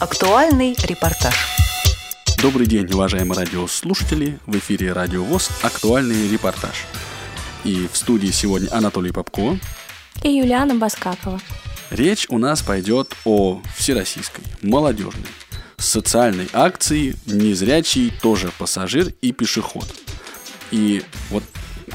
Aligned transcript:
Актуальный 0.00 0.76
репортаж. 0.84 1.34
Добрый 2.40 2.68
день, 2.68 2.86
уважаемые 2.86 3.36
радиослушатели. 3.36 4.38
В 4.46 4.56
эфире 4.58 4.92
Радио 4.92 5.24
ВОЗ 5.24 5.50
«Актуальный 5.60 6.28
репортаж». 6.28 6.84
И 7.64 7.88
в 7.92 7.96
студии 7.96 8.28
сегодня 8.28 8.68
Анатолий 8.70 9.10
Попко 9.10 9.58
и 10.22 10.28
Юлиана 10.28 10.76
Баскакова. 10.76 11.40
Речь 11.90 12.26
у 12.28 12.38
нас 12.38 12.62
пойдет 12.62 13.16
о 13.24 13.60
всероссийской, 13.76 14.44
молодежной, 14.62 15.26
социальной 15.78 16.48
акции 16.52 17.16
«Незрячий 17.26 18.12
тоже 18.22 18.52
пассажир 18.56 19.12
и 19.20 19.32
пешеход». 19.32 19.86
И 20.70 21.02
вот 21.30 21.42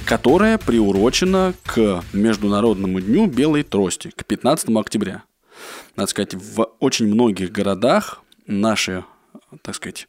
которая 0.05 0.57
приурочена 0.57 1.53
к 1.65 2.03
Международному 2.11 2.99
дню 2.99 3.27
белой 3.27 3.63
трости, 3.63 4.11
к 4.13 4.25
15 4.25 4.75
октября. 4.75 5.23
Надо 5.95 6.09
сказать, 6.09 6.33
в 6.33 6.69
очень 6.79 7.07
многих 7.07 7.51
городах 7.51 8.21
наши, 8.47 9.03
так 9.61 9.75
сказать, 9.75 10.07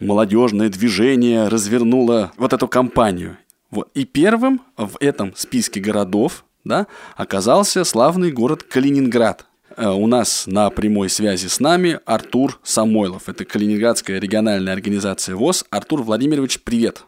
молодежное 0.00 0.68
движение 0.68 1.48
развернуло 1.48 2.32
вот 2.36 2.52
эту 2.52 2.68
кампанию. 2.68 3.36
Вот. 3.70 3.90
И 3.94 4.04
первым 4.04 4.62
в 4.76 4.96
этом 5.00 5.34
списке 5.36 5.80
городов 5.80 6.44
да, 6.64 6.86
оказался 7.16 7.84
славный 7.84 8.32
город 8.32 8.62
Калининград. 8.62 9.46
Э, 9.76 9.88
у 9.88 10.06
нас 10.06 10.46
на 10.46 10.70
прямой 10.70 11.08
связи 11.08 11.46
с 11.46 11.60
нами 11.60 12.00
Артур 12.06 12.58
Самойлов. 12.62 13.28
Это 13.28 13.44
Калининградская 13.44 14.18
региональная 14.18 14.72
организация 14.72 15.36
ВОЗ. 15.36 15.64
Артур 15.70 16.02
Владимирович, 16.02 16.60
привет. 16.62 17.04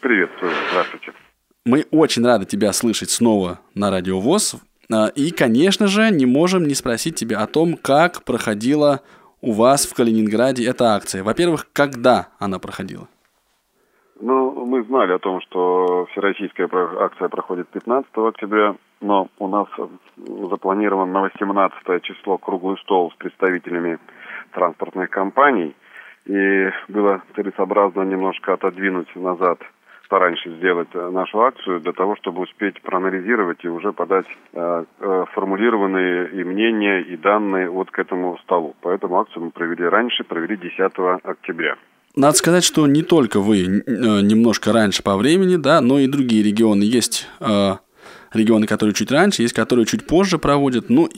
Привет, 0.00 0.30
здравствуйте. 0.70 1.12
Мы 1.64 1.86
очень 1.90 2.24
рады 2.24 2.44
тебя 2.44 2.72
слышать 2.72 3.10
снова 3.10 3.60
на 3.74 3.90
Радио 3.90 4.20
ВОЗ. 4.20 4.56
А, 4.92 5.08
и, 5.08 5.30
конечно 5.30 5.86
же, 5.86 6.10
не 6.10 6.26
можем 6.26 6.64
не 6.64 6.74
спросить 6.74 7.16
тебя 7.16 7.40
о 7.40 7.46
том, 7.46 7.76
как 7.76 8.24
проходила 8.24 9.00
у 9.40 9.52
вас 9.52 9.86
в 9.86 9.94
Калининграде 9.94 10.68
эта 10.68 10.94
акция. 10.94 11.22
Во-первых, 11.22 11.66
когда 11.72 12.28
она 12.38 12.58
проходила? 12.58 13.08
Ну, 14.20 14.64
мы 14.64 14.82
знали 14.84 15.12
о 15.12 15.18
том, 15.18 15.40
что 15.42 16.06
всероссийская 16.12 16.68
акция 17.00 17.28
проходит 17.28 17.68
15 17.68 18.10
октября, 18.16 18.76
но 19.00 19.28
у 19.38 19.48
нас 19.48 19.66
запланирован 20.16 21.12
на 21.12 21.22
18 21.22 22.02
число 22.02 22.38
круглый 22.38 22.78
стол 22.78 23.10
с 23.12 23.14
представителями 23.16 23.98
транспортных 24.52 25.10
компаний, 25.10 25.74
и 26.26 26.70
было 26.88 27.22
целесообразно 27.34 28.02
немножко 28.02 28.54
отодвинуть 28.54 29.14
назад 29.14 29.58
пораньше 30.08 30.50
сделать 30.56 30.88
э, 30.94 31.10
нашу 31.10 31.40
акцию 31.40 31.80
для 31.80 31.92
того, 31.92 32.16
чтобы 32.16 32.42
успеть 32.42 32.80
проанализировать 32.82 33.64
и 33.64 33.68
уже 33.68 33.92
подать 33.92 34.26
э, 34.52 34.84
э, 35.00 35.24
формулированные 35.32 36.30
и 36.30 36.44
мнения, 36.44 37.00
и 37.00 37.16
данные 37.16 37.70
вот 37.70 37.90
к 37.90 37.98
этому 37.98 38.38
столу. 38.44 38.74
Поэтому 38.80 39.20
акцию 39.20 39.44
мы 39.44 39.50
провели 39.50 39.84
раньше, 39.84 40.24
провели 40.24 40.56
10 40.56 40.92
октября. 41.22 41.76
Надо 42.16 42.36
сказать, 42.36 42.62
что 42.62 42.86
не 42.86 43.02
только 43.02 43.40
вы 43.40 43.66
немножко 43.66 44.72
раньше 44.72 45.02
по 45.02 45.16
времени, 45.16 45.56
да, 45.56 45.80
но 45.80 45.98
и 45.98 46.06
другие 46.06 46.44
регионы. 46.44 46.84
Есть 46.84 47.28
э, 47.40 47.72
регионы, 48.32 48.66
которые 48.66 48.94
чуть 48.94 49.10
раньше, 49.10 49.42
есть 49.42 49.54
которые 49.54 49.86
чуть 49.86 50.06
позже 50.06 50.38
проводят. 50.38 50.90
Ну, 50.90 51.08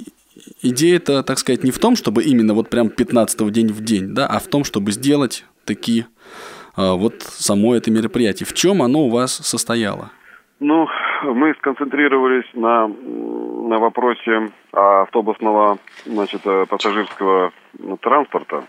идея-то, 0.63 1.23
так 1.23 1.39
сказать, 1.39 1.65
не 1.65 1.71
в 1.71 1.79
том, 1.79 1.97
чтобы 1.97 2.23
именно 2.23 2.55
вот 2.55 2.71
прям 2.71 2.89
15 2.89 3.51
день 3.53 3.69
в 3.69 3.83
день, 3.83 4.15
да, 4.15 4.27
а 4.27 4.39
в 4.39 4.47
том, 4.47 4.65
чтобы 4.65 4.93
сделать 4.93 5.45
такие 5.65 6.07
вот 6.77 7.23
само 7.23 7.75
это 7.75 7.91
мероприятие. 7.91 8.47
В 8.47 8.55
чем 8.55 8.83
оно 8.83 9.01
у 9.01 9.11
вас 9.11 9.33
состояло? 9.33 10.11
Ну, 10.59 10.89
мы 11.23 11.55
сконцентрировались 11.55 12.47
на, 12.55 12.89
на 12.89 13.79
вопросе 13.79 14.51
автобусного, 14.73 15.79
значит, 16.07 16.41
э, 16.47 16.65
пассажирского 16.67 17.53
ну, 17.79 17.99
транспорта, 17.99 18.65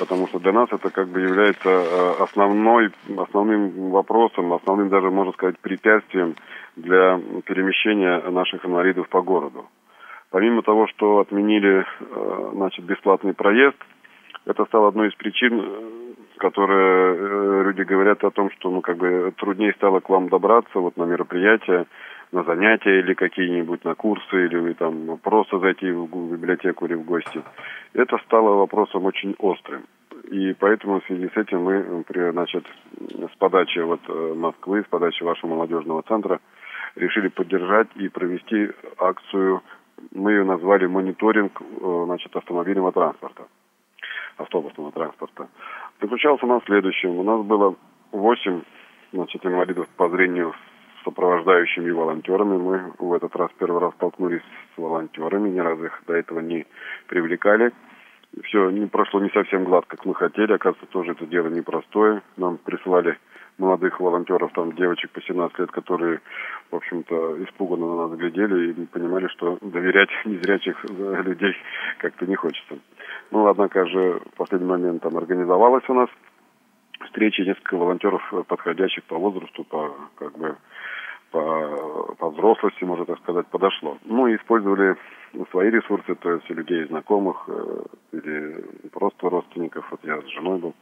потому 0.00 0.26
что 0.26 0.40
для 0.40 0.52
нас 0.52 0.68
это 0.72 0.90
как 0.90 1.08
бы 1.08 1.20
является 1.20 1.68
э, 1.68 2.12
основной, 2.20 2.90
основным 3.16 3.90
вопросом, 3.90 4.52
основным 4.52 4.88
даже, 4.88 5.10
можно 5.10 5.32
сказать, 5.32 5.58
препятствием 5.60 6.34
для 6.74 7.20
перемещения 7.44 8.20
наших 8.30 8.64
инвалидов 8.66 9.08
по 9.08 9.22
городу. 9.22 9.66
Помимо 10.30 10.62
того, 10.62 10.88
что 10.88 11.20
отменили, 11.20 11.84
э, 11.84 12.50
значит, 12.52 12.84
бесплатный 12.84 13.32
проезд, 13.32 13.76
это 14.46 14.64
стало 14.66 14.88
одной 14.88 15.08
из 15.08 15.14
причин 15.14 16.06
которые 16.36 17.16
э, 17.16 17.62
люди 17.64 17.82
говорят 17.82 18.22
о 18.24 18.30
том, 18.30 18.50
что 18.52 18.70
ну 18.70 18.80
как 18.80 18.96
бы 18.96 19.32
труднее 19.36 19.72
стало 19.74 20.00
к 20.00 20.08
вам 20.08 20.28
добраться 20.28 20.78
вот 20.78 20.96
на 20.96 21.04
мероприятия, 21.04 21.86
на 22.32 22.42
занятия 22.44 23.00
или 23.00 23.14
какие-нибудь 23.14 23.84
на 23.84 23.94
курсы 23.94 24.46
или 24.46 24.72
там 24.74 25.18
просто 25.22 25.58
зайти 25.58 25.90
в 25.90 26.32
библиотеку 26.32 26.86
или 26.86 26.94
в 26.94 27.04
гости. 27.04 27.42
Это 27.94 28.18
стало 28.18 28.56
вопросом 28.56 29.04
очень 29.04 29.34
острым. 29.38 29.84
И 30.30 30.54
поэтому 30.58 31.00
в 31.00 31.04
связи 31.06 31.28
с 31.32 31.36
этим 31.36 31.62
мы, 31.62 32.04
значит, 32.32 32.64
с 32.98 33.36
подачи 33.38 33.78
вот 33.78 34.00
э, 34.08 34.34
Москвы, 34.34 34.82
с 34.82 34.90
подачи 34.90 35.22
вашего 35.22 35.50
молодежного 35.50 36.02
центра 36.02 36.40
решили 36.96 37.28
поддержать 37.28 37.88
и 37.96 38.08
провести 38.08 38.70
акцию, 38.98 39.62
мы 40.12 40.32
ее 40.32 40.44
назвали 40.44 40.86
мониторинг, 40.86 41.60
э, 41.60 42.02
значит, 42.06 42.34
автомобильного 42.34 42.92
транспорта 42.92 43.44
автобусного 44.36 44.92
транспорта, 44.92 45.48
заключался 46.00 46.46
на 46.46 46.60
следующем. 46.66 47.10
У 47.10 47.22
нас 47.22 47.44
было 47.44 47.74
8 48.12 48.62
значит, 49.12 49.44
инвалидов 49.44 49.88
по 49.96 50.08
зрению 50.08 50.52
с 50.52 51.04
сопровождающими 51.04 51.90
волонтерами. 51.90 52.56
Мы 52.56 52.92
в 52.98 53.12
этот 53.12 53.34
раз 53.36 53.50
первый 53.58 53.80
раз 53.80 53.94
столкнулись 53.94 54.42
с 54.74 54.78
волонтерами, 54.78 55.48
ни 55.48 55.58
разу 55.58 55.84
их 55.84 56.02
до 56.06 56.14
этого 56.14 56.40
не 56.40 56.66
привлекали. 57.06 57.72
Все 58.44 58.70
не 58.70 58.86
прошло 58.86 59.20
не 59.20 59.30
совсем 59.30 59.64
гладко, 59.64 59.96
как 59.96 60.04
мы 60.04 60.14
хотели. 60.14 60.52
Оказывается, 60.52 60.86
тоже 60.92 61.12
это 61.12 61.26
дело 61.26 61.48
непростое. 61.48 62.22
Нам 62.36 62.58
присылали 62.58 63.18
молодых 63.58 64.00
волонтеров, 64.00 64.52
там 64.52 64.74
девочек 64.74 65.10
по 65.10 65.22
17 65.22 65.58
лет, 65.58 65.70
которые, 65.70 66.20
в 66.70 66.76
общем-то, 66.76 67.42
испуганно 67.44 67.86
на 67.86 68.08
нас 68.08 68.18
глядели 68.18 68.72
и 68.72 68.86
понимали, 68.86 69.28
что 69.28 69.58
доверять 69.60 70.10
незрячих 70.24 70.84
людей 70.84 71.54
как-то 71.98 72.26
не 72.26 72.36
хочется. 72.36 72.78
Ну, 73.30 73.46
однако 73.46 73.86
же 73.86 74.20
в 74.32 74.36
последний 74.36 74.68
момент 74.68 75.02
там 75.02 75.16
организовалась 75.16 75.88
у 75.88 75.94
нас 75.94 76.08
встреча 77.06 77.42
несколько 77.42 77.76
волонтеров, 77.76 78.22
подходящих 78.46 79.04
по 79.04 79.16
возрасту, 79.16 79.64
по 79.64 79.94
как 80.16 80.36
бы 80.38 80.56
по, 81.30 82.14
по 82.18 82.30
взрослости, 82.30 82.84
можно 82.84 83.04
так 83.04 83.18
сказать, 83.18 83.46
подошло. 83.48 83.98
Ну, 84.04 84.26
и 84.26 84.36
использовали 84.36 84.96
свои 85.50 85.70
ресурсы, 85.70 86.14
то 86.14 86.32
есть 86.32 86.48
людей 86.50 86.84
знакомых 86.84 87.44
э, 87.48 87.82
или 88.12 88.64
просто 88.92 89.28
родственников. 89.28 89.86
Вот 89.90 90.00
я 90.04 90.20
с 90.20 90.26
женой 90.28 90.58
был. 90.58 90.74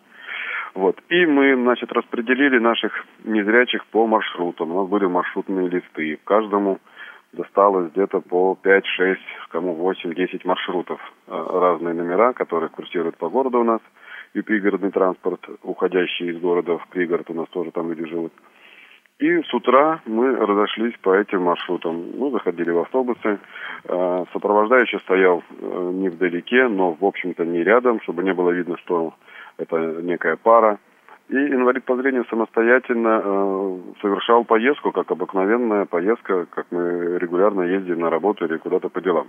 Вот. 0.75 1.01
И 1.09 1.25
мы, 1.27 1.55
значит, 1.55 1.93
распределили 1.93 2.59
наших 2.59 3.07
незрячих 3.25 3.87
по 3.87 4.07
маршрутам. 4.07 4.73
У 4.73 4.81
нас 4.81 4.89
были 4.89 5.07
маршрутные 5.07 5.69
листы. 5.69 6.19
Каждому 6.25 6.79
досталось 7.33 7.93
где-то 7.93 8.21
по 8.21 8.59
5-6, 8.63 9.17
кому 9.51 9.77
8-10 9.77 10.41
маршрутов. 10.45 11.01
Э, 11.29 11.47
разные 11.53 11.95
номера, 11.95 12.33
которые 12.33 12.71
курсируют 12.71 13.17
по 13.17 13.29
городу 13.29 13.61
у 13.61 13.65
нас. 13.65 13.81
И 14.35 14.43
пригородный 14.43 14.91
транспорт, 14.91 15.49
уходящий 15.63 16.31
из 16.31 16.41
города 16.41 16.79
в 16.79 16.89
пригород, 16.89 17.31
у 17.31 17.35
нас 17.35 17.49
тоже 17.51 17.71
там 17.71 17.89
люди 17.91 18.05
живут. 18.07 18.33
И 19.21 19.43
с 19.43 19.55
утра 19.55 20.01
мы 20.07 20.35
разошлись 20.35 20.95
по 21.01 21.15
этим 21.15 21.43
маршрутам. 21.43 22.19
Мы 22.19 22.33
заходили 22.33 22.71
в 22.71 22.81
автобусы. 22.81 23.39
Э, 23.85 24.25
сопровождающий 24.33 24.99
стоял 25.01 25.45
э, 25.51 25.91
не 25.95 26.09
вдалеке, 26.09 26.67
но, 26.67 26.97
в 26.99 27.05
общем-то, 27.05 27.45
не 27.45 27.63
рядом, 27.63 28.01
чтобы 28.01 28.25
не 28.25 28.35
было 28.35 28.51
видно, 28.51 28.77
что 28.79 29.15
это 29.59 29.77
некая 30.03 30.37
пара. 30.37 30.79
И 31.29 31.37
инвалид 31.37 31.85
по 31.85 31.97
зрению 31.97 32.27
самостоятельно 32.27 33.23
э, 33.25 33.79
совершал 34.03 34.45
поездку, 34.45 34.93
как 34.93 35.11
обыкновенная 35.11 35.87
поездка, 35.87 36.47
как 36.51 36.67
мы 36.71 37.19
регулярно 37.19 37.63
ездим 37.63 38.01
на 38.01 38.11
работу 38.11 38.45
или 38.45 38.59
куда-то 38.59 38.91
по 38.91 39.01
делам. 39.01 39.29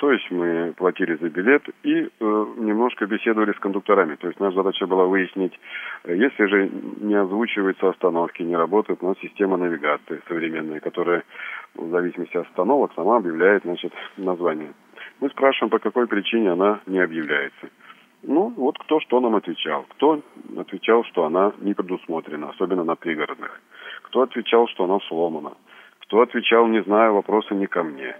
То 0.00 0.10
есть 0.10 0.30
мы 0.30 0.72
платили 0.76 1.14
за 1.16 1.28
билет 1.28 1.62
и 1.82 1.92
э, 1.92 2.08
немножко 2.56 3.06
беседовали 3.06 3.52
с 3.52 3.58
кондукторами. 3.58 4.16
То 4.16 4.28
есть 4.28 4.40
наша 4.40 4.56
задача 4.56 4.86
была 4.86 5.04
выяснить, 5.04 5.52
э, 6.04 6.16
если 6.16 6.46
же 6.46 6.70
не 7.00 7.14
озвучиваются 7.14 7.90
остановки, 7.90 8.42
не 8.42 8.56
работает 8.56 9.02
у 9.02 9.08
нас 9.08 9.18
система 9.20 9.58
навигации 9.58 10.22
современная, 10.26 10.80
которая 10.80 11.22
в 11.74 11.90
зависимости 11.90 12.36
от 12.36 12.46
остановок 12.46 12.92
сама 12.96 13.18
объявляет 13.18 13.62
значит, 13.64 13.92
название. 14.16 14.72
Мы 15.20 15.28
спрашиваем, 15.28 15.70
по 15.70 15.78
какой 15.78 16.06
причине 16.06 16.52
она 16.52 16.80
не 16.86 16.98
объявляется. 16.98 17.68
Ну, 18.22 18.52
вот 18.56 18.78
кто 18.78 19.00
что 19.00 19.20
нам 19.20 19.34
отвечал. 19.36 19.86
Кто 19.90 20.20
отвечал, 20.58 21.04
что 21.04 21.24
она 21.24 21.52
не 21.60 21.74
предусмотрена, 21.74 22.50
особенно 22.50 22.84
на 22.84 22.94
пригородных. 22.94 23.60
Кто 24.02 24.22
отвечал, 24.22 24.68
что 24.68 24.84
она 24.84 24.98
сломана. 25.08 25.52
Кто 26.00 26.20
отвечал, 26.20 26.66
не 26.66 26.82
знаю, 26.82 27.14
вопросы 27.14 27.54
не 27.54 27.66
ко 27.66 27.82
мне. 27.82 28.14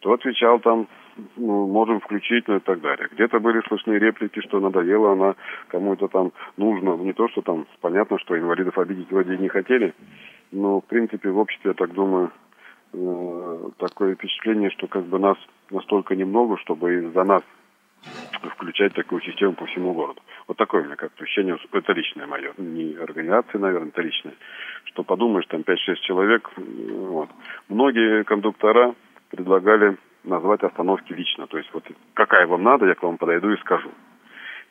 Кто 0.00 0.14
отвечал 0.14 0.58
там, 0.60 0.88
ну, 1.36 1.68
можем 1.68 2.00
включить, 2.00 2.48
ну 2.48 2.56
и 2.56 2.60
так 2.60 2.80
далее. 2.80 3.08
Где-то 3.12 3.38
были 3.38 3.60
слышны 3.68 3.92
реплики, 3.94 4.40
что 4.40 4.60
надоела 4.60 5.12
она, 5.12 5.34
кому 5.68 5.94
это 5.94 6.08
там 6.08 6.32
нужно. 6.56 6.96
Не 6.96 7.12
то, 7.12 7.28
что 7.28 7.42
там, 7.42 7.66
понятно, 7.80 8.18
что 8.18 8.36
инвалидов 8.36 8.76
обидеть 8.76 9.10
вроде 9.10 9.36
не 9.38 9.48
хотели, 9.48 9.94
но, 10.50 10.80
в 10.80 10.84
принципе, 10.84 11.30
в 11.30 11.38
обществе, 11.38 11.70
я 11.70 11.74
так 11.74 11.92
думаю, 11.92 12.32
э, 12.92 13.68
такое 13.78 14.14
впечатление, 14.14 14.70
что 14.70 14.88
как 14.88 15.04
бы 15.04 15.18
нас 15.18 15.36
настолько 15.70 16.16
немного, 16.16 16.58
чтобы 16.58 16.94
из-за 16.96 17.24
нас 17.24 17.42
включать 18.54 18.94
такую 18.94 19.22
систему 19.22 19.54
по 19.54 19.66
всему 19.66 19.92
городу. 19.92 20.20
Вот 20.46 20.56
такое 20.56 20.82
у 20.82 20.84
меня 20.84 20.96
как-то 20.96 21.24
ощущение, 21.24 21.58
это 21.72 21.92
личное 21.92 22.26
мое, 22.26 22.52
не 22.58 22.94
организации, 22.96 23.58
наверное, 23.58 23.88
это 23.88 24.02
личное, 24.02 24.34
что 24.84 25.02
подумаешь, 25.02 25.46
там 25.46 25.62
5-6 25.62 25.76
человек, 26.02 26.50
вот. 26.56 27.30
Многие 27.68 28.24
кондуктора 28.24 28.94
предлагали 29.30 29.96
назвать 30.24 30.62
остановки 30.62 31.12
лично, 31.12 31.46
то 31.46 31.58
есть 31.58 31.70
вот 31.72 31.84
какая 32.14 32.46
вам 32.46 32.62
надо, 32.62 32.86
я 32.86 32.94
к 32.94 33.02
вам 33.02 33.18
подойду 33.18 33.50
и 33.50 33.60
скажу. 33.60 33.90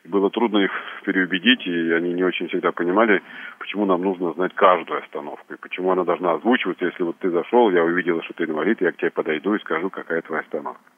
Было 0.06 0.30
трудно 0.30 0.58
их 0.58 0.72
переубедить, 1.06 1.66
и 1.66 1.92
они 1.94 2.12
не 2.12 2.24
очень 2.26 2.50
всегда 2.50 2.74
понимали, 2.74 3.24
почему 3.58 3.86
нам 3.86 4.02
нужно 4.02 4.34
знать 4.34 4.54
каждую 4.54 5.02
остановку, 5.02 5.54
и 5.54 5.58
почему 5.58 5.92
она 5.92 6.04
должна 6.04 6.34
озвучиваться, 6.34 6.86
если 6.86 7.04
вот 7.04 7.18
ты 7.20 7.30
зашел, 7.30 7.72
я 7.72 7.84
увидела, 7.84 8.22
что 8.24 8.34
ты 8.34 8.44
инвалид, 8.44 8.82
я 8.82 8.92
к 8.92 8.98
тебе 8.98 9.12
подойду 9.12 9.56
и 9.56 9.60
скажу, 9.60 9.90
какая 9.90 10.22
твоя 10.22 10.42
остановка. 10.42 10.93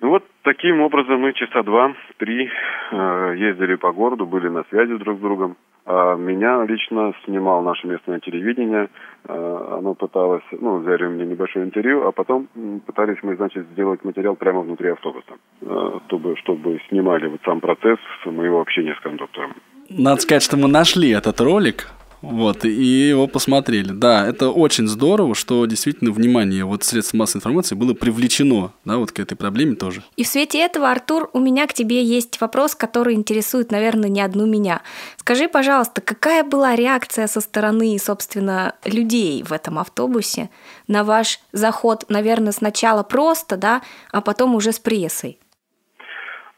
Ну 0.00 0.10
вот 0.10 0.24
таким 0.44 0.80
образом 0.80 1.20
мы 1.20 1.32
часа 1.32 1.62
два-три 1.62 2.48
э, 2.92 3.34
ездили 3.36 3.74
по 3.74 3.92
городу, 3.92 4.26
были 4.26 4.48
на 4.48 4.62
связи 4.70 4.96
друг 4.96 5.18
с 5.18 5.20
другом. 5.20 5.56
А 5.86 6.14
меня 6.14 6.64
лично 6.64 7.12
снимал 7.24 7.62
наше 7.62 7.88
местное 7.88 8.20
телевидение. 8.20 8.90
Э, 9.26 9.76
оно 9.78 9.94
пыталось, 9.94 10.44
ну, 10.52 10.78
взяли 10.78 11.08
мне 11.08 11.26
небольшое 11.26 11.64
интервью, 11.64 12.06
а 12.06 12.12
потом 12.12 12.48
пытались 12.86 13.18
мы, 13.22 13.34
значит, 13.34 13.66
сделать 13.72 14.04
материал 14.04 14.36
прямо 14.36 14.60
внутри 14.60 14.90
автобуса, 14.90 15.32
э, 15.62 15.98
чтобы, 16.06 16.36
чтобы 16.36 16.80
снимали 16.88 17.26
вот 17.26 17.40
сам 17.44 17.60
процесс 17.60 17.98
моего 18.24 18.60
общения 18.60 18.94
с 18.94 19.00
кондуктором. 19.00 19.54
Надо 19.90 20.20
сказать, 20.20 20.44
что 20.44 20.56
мы 20.56 20.68
нашли 20.68 21.10
этот 21.10 21.40
ролик 21.40 21.88
вот, 22.22 22.64
и 22.64 23.08
его 23.08 23.26
посмотрели. 23.26 23.92
Да, 23.92 24.26
это 24.26 24.50
очень 24.50 24.88
здорово, 24.88 25.34
что 25.34 25.64
действительно 25.66 26.10
внимание 26.10 26.64
вот 26.64 26.84
средств 26.84 27.14
массовой 27.14 27.40
информации 27.40 27.74
было 27.74 27.94
привлечено, 27.94 28.72
да, 28.84 28.96
вот 28.98 29.12
к 29.12 29.20
этой 29.20 29.36
проблеме 29.36 29.76
тоже. 29.76 30.02
И 30.16 30.24
в 30.24 30.28
свете 30.28 30.58
этого, 30.60 30.90
Артур, 30.90 31.30
у 31.32 31.40
меня 31.40 31.66
к 31.66 31.74
тебе 31.74 32.02
есть 32.02 32.40
вопрос, 32.40 32.74
который 32.74 33.14
интересует, 33.14 33.70
наверное, 33.70 34.08
не 34.08 34.20
одну 34.20 34.46
меня. 34.46 34.82
Скажи, 35.16 35.48
пожалуйста, 35.48 36.00
какая 36.00 36.42
была 36.42 36.74
реакция 36.74 37.26
со 37.26 37.40
стороны, 37.40 37.98
собственно, 37.98 38.74
людей 38.84 39.42
в 39.42 39.52
этом 39.52 39.78
автобусе 39.78 40.50
на 40.86 41.04
ваш 41.04 41.40
заход, 41.52 42.04
наверное, 42.08 42.52
сначала 42.52 43.02
просто, 43.02 43.56
да, 43.56 43.82
а 44.10 44.20
потом 44.20 44.54
уже 44.54 44.72
с 44.72 44.78
прессой? 44.78 45.38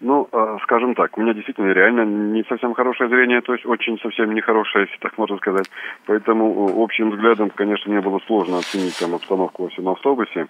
Ну, 0.01 0.27
а, 0.33 0.59
скажем 0.63 0.95
так, 0.95 1.17
у 1.19 1.21
меня 1.21 1.35
действительно 1.35 1.73
реально 1.73 2.07
не 2.07 2.43
совсем 2.45 2.73
хорошее 2.73 3.11
зрение, 3.11 3.43
то 3.43 3.53
есть 3.53 3.67
очень 3.67 3.99
совсем 3.99 4.33
нехорошее, 4.33 4.87
если 4.87 4.99
так 4.99 5.19
можно 5.19 5.37
сказать. 5.37 5.71
Поэтому 6.07 6.83
общим 6.83 7.11
взглядом, 7.11 7.51
конечно, 7.51 7.93
мне 7.93 8.01
было 8.01 8.19
сложно 8.27 8.59
оценить 8.59 8.99
там 8.99 9.15
обстановку 9.15 9.65
во 9.65 9.69
всем 9.69 9.89
автобусе. 9.89 10.47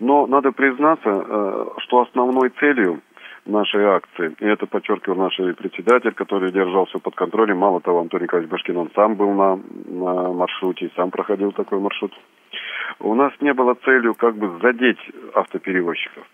Но 0.00 0.26
надо 0.26 0.50
признаться, 0.50 1.08
э, 1.08 1.66
что 1.78 2.00
основной 2.00 2.50
целью 2.58 3.00
нашей 3.46 3.84
акции, 3.84 4.34
и 4.40 4.44
это 4.44 4.66
подчеркивал 4.66 5.18
наш 5.18 5.36
председатель, 5.36 6.12
который 6.12 6.50
держал 6.50 6.86
все 6.86 6.98
под 6.98 7.14
контролем, 7.14 7.58
мало 7.58 7.80
того, 7.80 8.00
Антон 8.00 8.22
Николаевич 8.22 8.50
Башкин, 8.50 8.76
он 8.76 8.90
сам 8.96 9.14
был 9.14 9.30
на, 9.32 9.60
на 9.86 10.32
маршруте, 10.32 10.90
сам 10.96 11.10
проходил 11.10 11.52
такой 11.52 11.78
маршрут. 11.78 12.12
У 12.98 13.14
нас 13.14 13.32
не 13.40 13.52
было 13.52 13.74
целью 13.84 14.14
как 14.14 14.34
бы 14.34 14.58
задеть 14.60 14.98
автоперевозчиков 15.34 16.26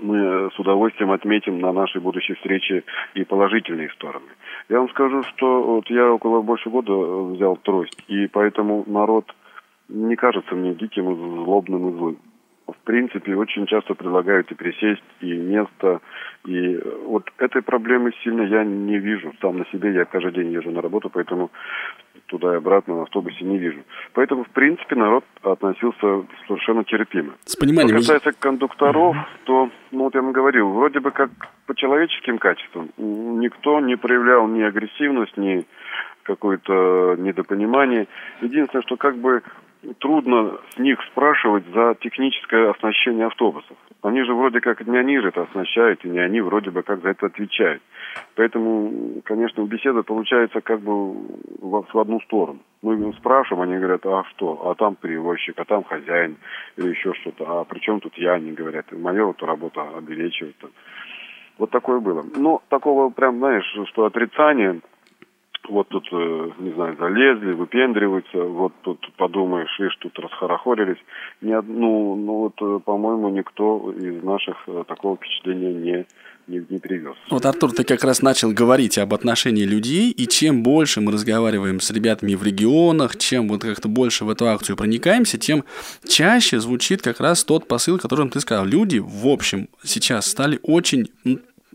мы 0.00 0.50
с 0.50 0.58
удовольствием 0.58 1.10
отметим 1.12 1.60
на 1.60 1.72
нашей 1.72 2.00
будущей 2.00 2.34
встрече 2.34 2.84
и 3.14 3.24
положительные 3.24 3.90
стороны. 3.90 4.26
Я 4.68 4.78
вам 4.78 4.88
скажу, 4.90 5.22
что 5.24 5.62
вот 5.62 5.90
я 5.90 6.12
около 6.12 6.42
больше 6.42 6.70
года 6.70 6.92
взял 6.92 7.56
трость, 7.56 8.02
и 8.08 8.26
поэтому 8.26 8.84
народ 8.86 9.34
не 9.88 10.16
кажется 10.16 10.54
мне 10.54 10.74
диким, 10.74 11.44
злобным 11.44 11.88
и 11.88 11.92
злым 11.92 12.16
в 12.66 12.76
принципе, 12.84 13.36
очень 13.36 13.66
часто 13.66 13.94
предлагают 13.94 14.50
и 14.50 14.54
присесть, 14.54 15.02
и 15.20 15.32
место. 15.32 16.00
И 16.46 16.76
вот 17.04 17.24
этой 17.38 17.62
проблемы 17.62 18.12
сильно 18.24 18.42
я 18.42 18.64
не 18.64 18.98
вижу. 18.98 19.32
Сам 19.40 19.58
на 19.58 19.66
себе 19.66 19.92
я 19.92 20.04
каждый 20.04 20.32
день 20.32 20.52
езжу 20.52 20.70
на 20.70 20.82
работу, 20.82 21.08
поэтому 21.10 21.50
туда 22.26 22.54
и 22.54 22.56
обратно 22.56 22.96
на 22.96 23.02
автобусе 23.02 23.44
не 23.44 23.58
вижу. 23.58 23.82
Поэтому, 24.12 24.44
в 24.44 24.50
принципе, 24.50 24.96
народ 24.96 25.24
относился 25.42 26.24
совершенно 26.46 26.84
терпимо. 26.84 27.32
С 27.44 27.56
пониманием. 27.56 27.98
Что 27.98 28.14
касается 28.14 28.32
кондукторов, 28.38 29.16
то, 29.44 29.70
ну 29.92 30.04
вот 30.04 30.14
я 30.14 30.22
вам 30.22 30.32
говорил, 30.32 30.70
вроде 30.70 31.00
бы 31.00 31.10
как 31.10 31.30
по 31.66 31.74
человеческим 31.74 32.38
качествам 32.38 32.90
никто 32.96 33.80
не 33.80 33.96
проявлял 33.96 34.46
ни 34.46 34.62
агрессивность, 34.62 35.36
ни 35.36 35.64
какое-то 36.22 37.16
недопонимание. 37.18 38.06
Единственное, 38.40 38.82
что 38.82 38.96
как 38.96 39.16
бы 39.16 39.42
трудно 39.98 40.58
с 40.74 40.78
них 40.78 40.98
спрашивать 41.10 41.64
за 41.72 41.96
техническое 42.00 42.70
оснащение 42.70 43.26
автобусов. 43.26 43.76
Они 44.02 44.22
же 44.22 44.34
вроде 44.34 44.60
как 44.60 44.86
не 44.86 44.96
они 44.96 45.18
же 45.18 45.28
это 45.28 45.42
оснащают, 45.42 46.04
и 46.04 46.08
не 46.08 46.18
они 46.18 46.40
вроде 46.40 46.70
бы 46.70 46.82
как 46.82 47.02
за 47.02 47.10
это 47.10 47.26
отвечают. 47.26 47.82
Поэтому, 48.34 49.20
конечно, 49.24 49.62
беседа 49.62 50.02
получается 50.02 50.60
как 50.60 50.80
бы 50.80 51.14
в, 51.60 51.98
одну 51.98 52.20
сторону. 52.20 52.60
Мы 52.82 53.12
спрашиваем, 53.14 53.68
они 53.68 53.78
говорят, 53.78 54.06
а 54.06 54.24
что, 54.30 54.70
а 54.70 54.74
там 54.74 54.94
перевозчик, 54.94 55.58
а 55.58 55.64
там 55.64 55.82
хозяин, 55.84 56.36
или 56.76 56.90
еще 56.90 57.14
что-то, 57.14 57.60
а 57.60 57.64
при 57.64 57.80
чем 57.80 58.00
тут 58.00 58.16
я, 58.16 58.34
они 58.34 58.52
говорят, 58.52 58.86
моя 58.92 59.24
вот 59.24 59.42
работа 59.42 59.82
обелечивает. 59.96 60.56
Вот 61.58 61.70
такое 61.70 62.00
было. 62.00 62.24
Но 62.36 62.62
такого 62.68 63.08
прям, 63.10 63.38
знаешь, 63.38 63.64
что 63.88 64.04
отрицание 64.04 64.80
вот 65.68 65.88
тут, 65.88 66.06
э, 66.12 66.50
не 66.58 66.72
знаю, 66.72 66.96
залезли, 66.98 67.52
выпендриваются, 67.52 68.38
вот 68.38 68.72
тут 68.82 68.98
подумаешь, 69.16 69.78
видишь, 69.78 69.96
тут 70.00 70.18
расхорохорились. 70.18 70.98
Ни 71.40 71.52
одну, 71.52 72.16
ну 72.16 72.32
вот, 72.40 72.54
э, 72.60 72.80
по-моему, 72.84 73.28
никто 73.30 73.92
из 73.92 74.22
наших 74.22 74.56
э, 74.66 74.84
такого 74.86 75.16
впечатления 75.16 75.72
не, 75.72 76.06
не, 76.46 76.64
не 76.68 76.78
привез. 76.78 77.14
Вот, 77.30 77.44
Артур, 77.44 77.72
ты 77.72 77.84
как 77.84 78.04
раз 78.04 78.22
начал 78.22 78.52
говорить 78.52 78.98
об 78.98 79.14
отношении 79.14 79.64
людей, 79.64 80.10
и 80.10 80.26
чем 80.26 80.62
больше 80.62 81.00
мы 81.00 81.12
разговариваем 81.12 81.80
с 81.80 81.90
ребятами 81.90 82.34
в 82.34 82.42
регионах, 82.42 83.16
чем 83.16 83.48
вот 83.48 83.62
как-то 83.62 83.88
больше 83.88 84.24
в 84.24 84.30
эту 84.30 84.46
акцию 84.46 84.76
проникаемся, 84.76 85.38
тем 85.38 85.64
чаще 86.06 86.60
звучит 86.60 87.02
как 87.02 87.20
раз 87.20 87.44
тот 87.44 87.66
посыл, 87.68 87.98
которым 87.98 88.30
ты 88.30 88.40
сказал. 88.40 88.64
Люди, 88.64 88.98
в 88.98 89.26
общем, 89.26 89.68
сейчас 89.82 90.26
стали 90.26 90.58
очень 90.62 91.08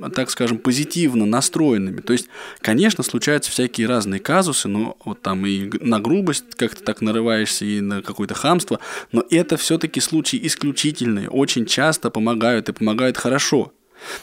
так 0.09 0.30
скажем, 0.30 0.57
позитивно 0.57 1.25
настроенными. 1.25 2.01
То 2.01 2.13
есть, 2.13 2.27
конечно, 2.59 3.03
случаются 3.03 3.51
всякие 3.51 3.88
разные 3.88 4.19
казусы, 4.19 4.68
но 4.68 4.98
вот 5.06 5.21
там 5.21 5.45
и 5.45 5.69
на 5.80 6.00
грубость 6.00 6.56
как-то 6.56 6.83
так 6.83 7.01
нарываешься, 7.01 7.65
и 7.65 7.81
на 7.81 8.01
какое-то 8.01 8.33
хамство, 8.33 8.80
но 9.12 9.24
это 9.30 9.57
все-таки 9.57 10.00
случаи 10.00 10.39
исключительные, 10.44 11.30
очень 11.30 11.65
часто 11.65 12.09
помогают 12.09 12.69
и 12.69 12.74
помогают 12.74 13.18
хорошо. 13.18 13.74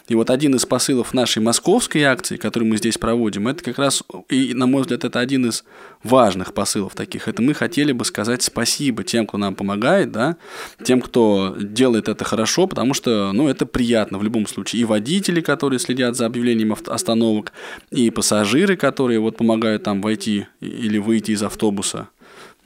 И 0.08 0.14
вот 0.14 0.30
один 0.30 0.54
из 0.54 0.66
посылов 0.66 1.14
нашей 1.14 1.42
московской 1.42 2.02
акции, 2.02 2.36
которую 2.36 2.70
мы 2.70 2.76
здесь 2.76 2.98
проводим, 2.98 3.48
это 3.48 3.62
как 3.62 3.78
раз, 3.78 4.02
и 4.28 4.54
на 4.54 4.66
мой 4.66 4.82
взгляд, 4.82 5.04
это 5.04 5.20
один 5.20 5.46
из 5.46 5.64
важных 6.02 6.54
посылов 6.54 6.94
таких. 6.94 7.28
Это 7.28 7.42
мы 7.42 7.54
хотели 7.54 7.92
бы 7.92 8.04
сказать 8.04 8.42
спасибо 8.42 9.04
тем, 9.04 9.26
кто 9.26 9.38
нам 9.38 9.54
помогает, 9.54 10.12
да, 10.12 10.36
тем, 10.82 11.00
кто 11.00 11.56
делает 11.58 12.08
это 12.08 12.24
хорошо, 12.24 12.66
потому 12.66 12.94
что, 12.94 13.32
ну, 13.32 13.48
это 13.48 13.66
приятно 13.66 14.18
в 14.18 14.22
любом 14.22 14.46
случае. 14.46 14.82
И 14.82 14.84
водители, 14.84 15.40
которые 15.40 15.78
следят 15.78 16.16
за 16.16 16.26
объявлением 16.26 16.76
остановок, 16.86 17.52
и 17.90 18.10
пассажиры, 18.10 18.76
которые 18.76 19.20
вот 19.20 19.36
помогают 19.36 19.82
там 19.82 20.00
войти 20.00 20.46
или 20.60 20.98
выйти 20.98 21.32
из 21.32 21.42
автобуса. 21.42 22.08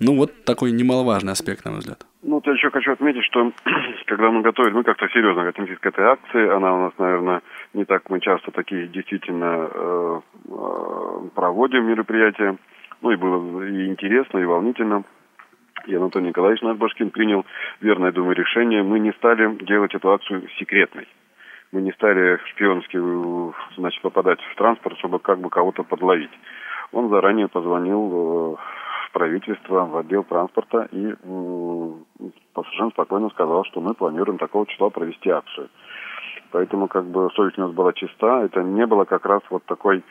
Ну, 0.04 0.16
вот 0.16 0.44
такой 0.44 0.72
немаловажный 0.72 1.32
аспект, 1.32 1.64
на 1.64 1.70
мой 1.70 1.80
взгляд. 1.80 2.04
Ну, 2.22 2.34
вот 2.34 2.46
я 2.46 2.54
еще 2.54 2.70
хочу 2.70 2.90
отметить, 2.90 3.24
что 3.24 3.52
когда 4.06 4.30
мы 4.32 4.42
готовили, 4.42 4.74
мы 4.74 4.82
как-то 4.82 5.08
серьезно 5.08 5.48
относились 5.48 5.78
к 5.78 5.86
этой 5.86 6.04
акции, 6.04 6.48
она 6.48 6.74
у 6.74 6.78
нас, 6.80 6.92
наверное, 6.98 7.42
не 7.72 7.84
так 7.84 8.10
мы 8.10 8.18
часто 8.18 8.50
такие 8.50 8.88
действительно 8.88 9.70
э, 9.72 10.20
э, 10.48 11.28
проводим 11.36 11.86
мероприятия. 11.86 12.56
Ну, 13.00 13.12
и 13.12 13.16
было 13.16 13.62
и 13.62 13.86
интересно, 13.86 14.38
и 14.38 14.44
волнительно. 14.44 15.04
И 15.86 15.94
Анатолий 15.94 16.28
Николаевич 16.28 16.62
Надбашкин 16.62 17.10
принял 17.10 17.46
верное, 17.80 18.10
думаю, 18.10 18.34
решение. 18.34 18.82
Мы 18.82 18.98
не 18.98 19.12
стали 19.12 19.54
делать 19.64 19.94
эту 19.94 20.10
акцию 20.10 20.48
секретной. 20.58 21.06
Мы 21.70 21.80
не 21.80 21.92
стали 21.92 22.40
шпионски, 22.50 22.98
значит, 23.76 24.02
попадать 24.02 24.40
в 24.40 24.56
транспорт, 24.56 24.98
чтобы 24.98 25.20
как 25.20 25.38
бы 25.38 25.48
кого-то 25.48 25.84
подловить. 25.84 26.30
Он 26.90 27.08
заранее 27.08 27.48
позвонил 27.48 28.58
э, 28.58 28.81
правительства, 29.12 29.84
в 29.84 29.96
отдел 29.96 30.24
транспорта 30.24 30.88
и 30.90 31.14
совершенно 32.54 32.90
спокойно 32.90 33.30
сказал, 33.30 33.64
что 33.64 33.80
мы 33.80 33.94
планируем 33.94 34.38
такого 34.38 34.66
числа 34.66 34.90
провести 34.90 35.30
акцию. 35.30 35.68
Поэтому 36.50 36.88
как 36.88 37.06
бы 37.06 37.30
совесть 37.34 37.58
у 37.58 37.62
нас 37.62 37.72
была 37.72 37.92
чиста, 37.92 38.44
это 38.44 38.62
не 38.62 38.86
было 38.86 39.04
как 39.04 39.24
раз 39.24 39.40
вот 39.48 39.64
такой 39.64 40.02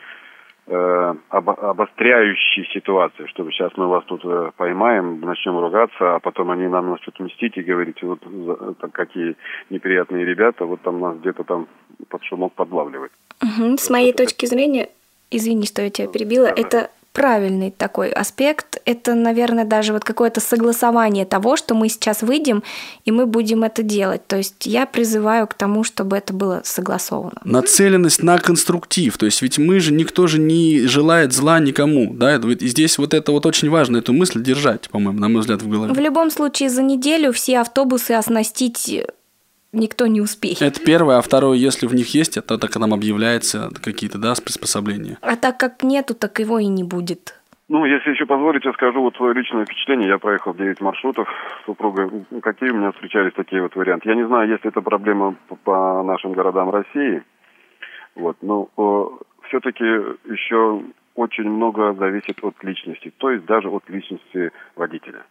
э, 0.67 1.15
обостряющей 1.29 2.65
ситуации, 2.73 3.27
чтобы 3.27 3.51
сейчас 3.51 3.71
мы 3.77 3.87
вас 3.87 4.03
тут 4.05 4.21
э, 4.25 4.51
поймаем, 4.57 5.19
начнем 5.21 5.59
ругаться, 5.59 6.15
а 6.15 6.19
потом 6.19 6.49
они 6.49 6.67
нам 6.67 6.89
начнут 6.89 7.19
мстить 7.19 7.57
и 7.57 7.61
говорить, 7.61 8.01
вот 8.01 8.19
за, 8.23 8.73
какие 8.91 9.35
неприятные 9.69 10.25
ребята, 10.25 10.65
вот 10.65 10.81
там 10.81 10.99
нас 10.99 11.17
где-то 11.17 11.43
там 11.43 11.67
под 12.09 12.23
шумок 12.23 12.53
подлавливают. 12.53 13.11
Угу. 13.41 13.77
С 13.77 13.89
моей 13.89 14.13
точки 14.13 14.47
зрения, 14.47 14.89
извини, 15.29 15.65
что 15.65 15.83
я 15.83 15.91
тебя 15.91 16.07
перебила, 16.07 16.47
это 16.47 16.89
правильный 17.13 17.71
такой 17.71 18.09
аспект. 18.11 18.81
Это, 18.85 19.13
наверное, 19.13 19.65
даже 19.65 19.93
вот 19.93 20.03
какое-то 20.03 20.39
согласование 20.39 21.25
того, 21.25 21.57
что 21.57 21.75
мы 21.75 21.89
сейчас 21.89 22.21
выйдем, 22.21 22.63
и 23.05 23.11
мы 23.11 23.25
будем 23.25 23.63
это 23.63 23.83
делать. 23.83 24.25
То 24.27 24.37
есть 24.37 24.65
я 24.65 24.85
призываю 24.85 25.47
к 25.47 25.53
тому, 25.53 25.83
чтобы 25.83 26.17
это 26.17 26.33
было 26.33 26.61
согласовано. 26.63 27.41
Нацеленность 27.43 28.23
на 28.23 28.37
конструктив. 28.37 29.17
То 29.17 29.25
есть 29.25 29.41
ведь 29.41 29.57
мы 29.57 29.79
же, 29.79 29.93
никто 29.93 30.27
же 30.27 30.39
не 30.39 30.87
желает 30.87 31.33
зла 31.33 31.59
никому. 31.59 32.13
Да? 32.13 32.35
И 32.35 32.67
здесь 32.67 32.97
вот 32.97 33.13
это 33.13 33.31
вот 33.31 33.45
очень 33.45 33.69
важно, 33.69 33.97
эту 33.97 34.13
мысль 34.13 34.41
держать, 34.41 34.89
по-моему, 34.89 35.19
на 35.19 35.29
мой 35.29 35.41
взгляд, 35.41 35.61
в 35.61 35.69
голове. 35.69 35.93
В 35.93 35.99
любом 35.99 36.31
случае, 36.31 36.69
за 36.69 36.81
неделю 36.81 37.33
все 37.33 37.59
автобусы 37.59 38.11
оснастить 38.11 38.89
никто 39.73 40.07
не 40.07 40.21
успеет. 40.21 40.61
Это 40.61 40.79
первое, 40.83 41.17
а 41.17 41.21
второе, 41.21 41.57
если 41.57 41.87
в 41.87 41.95
них 41.95 42.13
есть, 42.13 42.37
это 42.37 42.57
так 42.57 42.75
нам 42.77 42.93
объявляется 42.93 43.69
какие-то, 43.83 44.17
да, 44.17 44.33
приспособления. 44.43 45.17
А 45.21 45.35
так 45.35 45.57
как 45.57 45.83
нету, 45.83 46.15
так 46.15 46.39
его 46.39 46.59
и 46.59 46.67
не 46.67 46.83
будет. 46.83 47.35
Ну, 47.67 47.85
если 47.85 48.11
еще 48.11 48.25
позволите, 48.25 48.71
скажу 48.73 49.01
вот 49.01 49.15
свое 49.15 49.33
личное 49.33 49.65
впечатление. 49.65 50.09
Я 50.09 50.17
проехал 50.17 50.53
9 50.53 50.81
маршрутов 50.81 51.29
с 51.61 51.65
супругой. 51.65 52.09
Какие 52.41 52.71
у 52.71 52.75
меня 52.75 52.91
встречались 52.91 53.33
такие 53.33 53.61
вот 53.61 53.75
варианты? 53.75 54.09
Я 54.09 54.15
не 54.15 54.27
знаю, 54.27 54.49
если 54.49 54.67
это 54.67 54.81
проблема 54.81 55.35
по 55.63 56.03
нашим 56.03 56.33
городам 56.33 56.69
России. 56.69 57.23
Вот, 58.15 58.35
но 58.41 58.67
все-таки 59.47 59.83
еще 59.83 60.81
очень 61.15 61.49
много 61.49 61.93
зависит 61.93 62.43
от 62.43 62.61
личности, 62.61 63.13
то 63.17 63.31
есть 63.31 63.45
даже 63.45 63.69
от 63.69 63.89
личности 63.89 64.51
водителя. 64.75 65.23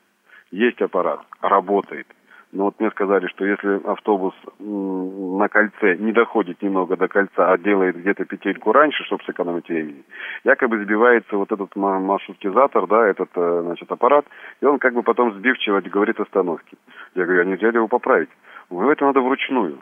Есть 0.51 0.81
аппарат, 0.81 1.21
работает, 1.43 2.07
но 2.53 2.65
вот 2.65 2.81
мне 2.81 2.91
сказали, 2.91 3.27
что 3.29 3.45
если 3.45 3.81
автобус 3.87 4.35
на 4.59 5.49
кольце 5.49 5.97
не 5.99 6.13
доходит 6.13 6.61
немного 6.63 6.97
до 6.97 7.07
кольца, 7.07 7.53
а 7.53 7.59
делает 7.59 7.97
где-то 7.97 8.25
петельку 8.25 8.73
раньше, 8.73 9.05
чтобы 9.05 9.23
сэкономить 9.25 9.69
времени, 9.69 10.05
якобы 10.43 10.83
сбивается 10.83 11.37
вот 11.37 11.53
этот 11.53 11.77
маршрутизатор, 11.77 12.89
да, 12.89 13.07
этот, 13.07 13.31
э, 13.37 13.63
значит, 13.65 13.91
аппарат, 13.93 14.27
и 14.61 14.67
он 14.67 14.79
как 14.81 14.95
бы 14.95 15.03
потом 15.03 15.33
сбивчиво 15.35 15.81
говорит 15.81 16.19
остановки. 16.19 16.77
Я 17.15 17.25
говорю, 17.25 17.43
а 17.43 17.45
нельзя 17.45 17.71
ли 17.71 17.77
его 17.77 17.89
поправить? 17.89 18.31
Вы 18.69 18.93
это 18.93 19.05
надо 19.05 19.21
вручную. 19.21 19.79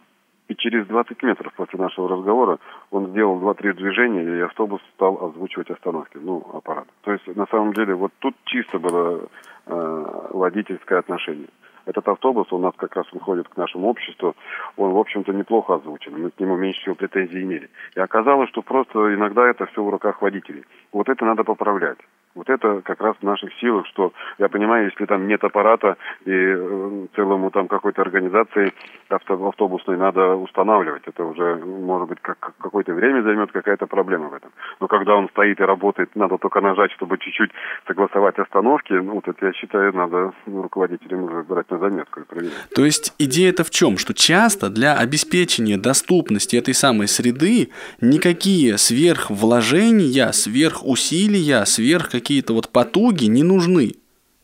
И 0.49 0.57
через 0.57 0.87
20 0.87 1.23
метров 1.23 1.53
после 1.55 1.79
нашего 1.79 2.09
разговора 2.09 2.59
он 2.91 3.09
сделал 3.09 3.39
2-3 3.39 3.75
движения, 3.75 4.39
и 4.39 4.41
автобус 4.41 4.81
стал 4.95 5.23
озвучивать 5.23 5.71
остановки, 5.71 6.19
ну, 6.19 6.45
аппарат. 6.55 6.87
То 7.03 7.13
есть, 7.13 7.27
на 7.37 7.47
самом 7.47 7.75
деле, 7.75 7.95
вот 7.95 8.13
тут 8.19 8.35
чисто 8.45 8.79
было 8.79 9.29
э, 9.67 10.05
водительское 10.33 10.99
отношение. 10.99 11.49
Этот 11.89 12.07
автобус 12.07 12.53
у 12.53 12.59
нас 12.59 12.75
как 12.77 12.95
раз 12.97 13.07
выходит 13.13 13.49
к 13.49 13.57
нашему 13.57 13.89
обществу, 13.89 14.37
он, 14.77 14.93
в 14.93 14.99
общем-то, 14.99 15.33
неплохо 15.33 15.77
озвучен. 15.77 16.23
Мы 16.23 16.31
к 16.31 16.39
нему 16.39 16.55
меньше 16.55 16.83
всего 16.83 16.95
претензий 16.95 17.43
имели. 17.43 17.71
И 17.97 18.01
оказалось, 18.01 18.51
что 18.51 18.61
просто 18.61 19.15
иногда 19.15 19.49
это 19.49 19.65
все 19.65 19.83
в 19.83 19.89
руках 19.89 20.21
водителей. 20.21 20.65
Вот 20.93 21.09
это 21.09 21.25
надо 21.25 21.45
поправлять. 21.45 21.97
Вот 22.39 22.49
это 22.49 22.83
как 22.83 23.01
раз 23.01 23.17
в 23.21 23.25
наших 23.25 23.53
силах, 23.61 23.85
что 23.89 24.13
я 24.39 24.49
понимаю, 24.49 24.85
если 24.85 25.07
там 25.07 25.27
нет 25.27 25.43
аппарата 25.43 25.97
и 26.25 26.31
э, 26.31 27.07
целому 27.17 27.51
там 27.51 27.67
какой-то 27.67 28.01
организации 28.03 28.73
авто, 29.09 29.49
автобусной 29.49 29.97
надо 29.97 30.37
устанавливать, 30.37 31.03
это 31.07 31.25
уже 31.25 31.57
может 31.57 32.09
быть 32.09 32.19
как 32.23 32.39
какое-то 32.61 32.95
время 32.95 33.23
займет 33.23 33.51
какая-то 33.51 33.89
проблема 33.89 34.29
в 34.29 34.35
этом. 34.35 34.53
Но 34.79 34.87
когда 34.87 35.17
он 35.17 35.29
стоит 35.31 35.59
и 35.59 35.65
работает, 35.65 36.15
надо 36.15 36.39
только 36.39 36.61
нажать, 36.61 36.93
чтобы 36.93 37.19
чуть-чуть 37.19 37.51
согласовать 37.89 38.39
остановки, 38.39 38.93
ну, 38.93 39.15
вот 39.15 39.27
это 39.27 39.47
я 39.47 39.53
считаю, 39.53 39.93
надо 39.93 40.33
руководителям 40.47 41.25
уже 41.25 41.43
брать 41.43 41.69
на 41.73 41.79
заметку 41.79 42.21
и 42.21 42.25
проверять. 42.25 42.69
То 42.73 42.85
есть 42.85 43.15
идея-то 43.19 43.65
в 43.65 43.71
чем? 43.71 43.99
Что 43.99 44.15
часто 44.15 44.71
для 44.71 44.95
обеспечения 44.95 45.77
доступности 45.77 46.55
этой 46.55 46.75
самой 46.75 47.09
среды 47.09 47.71
никакие 48.01 48.79
сверхвложения, 48.79 50.31
сверхусилия, 50.31 51.65
сверх 51.65 52.15
какие-то 52.29 52.53
вот 52.53 52.69
потуги 52.69 53.25
не 53.25 53.43
нужны. 53.43 53.93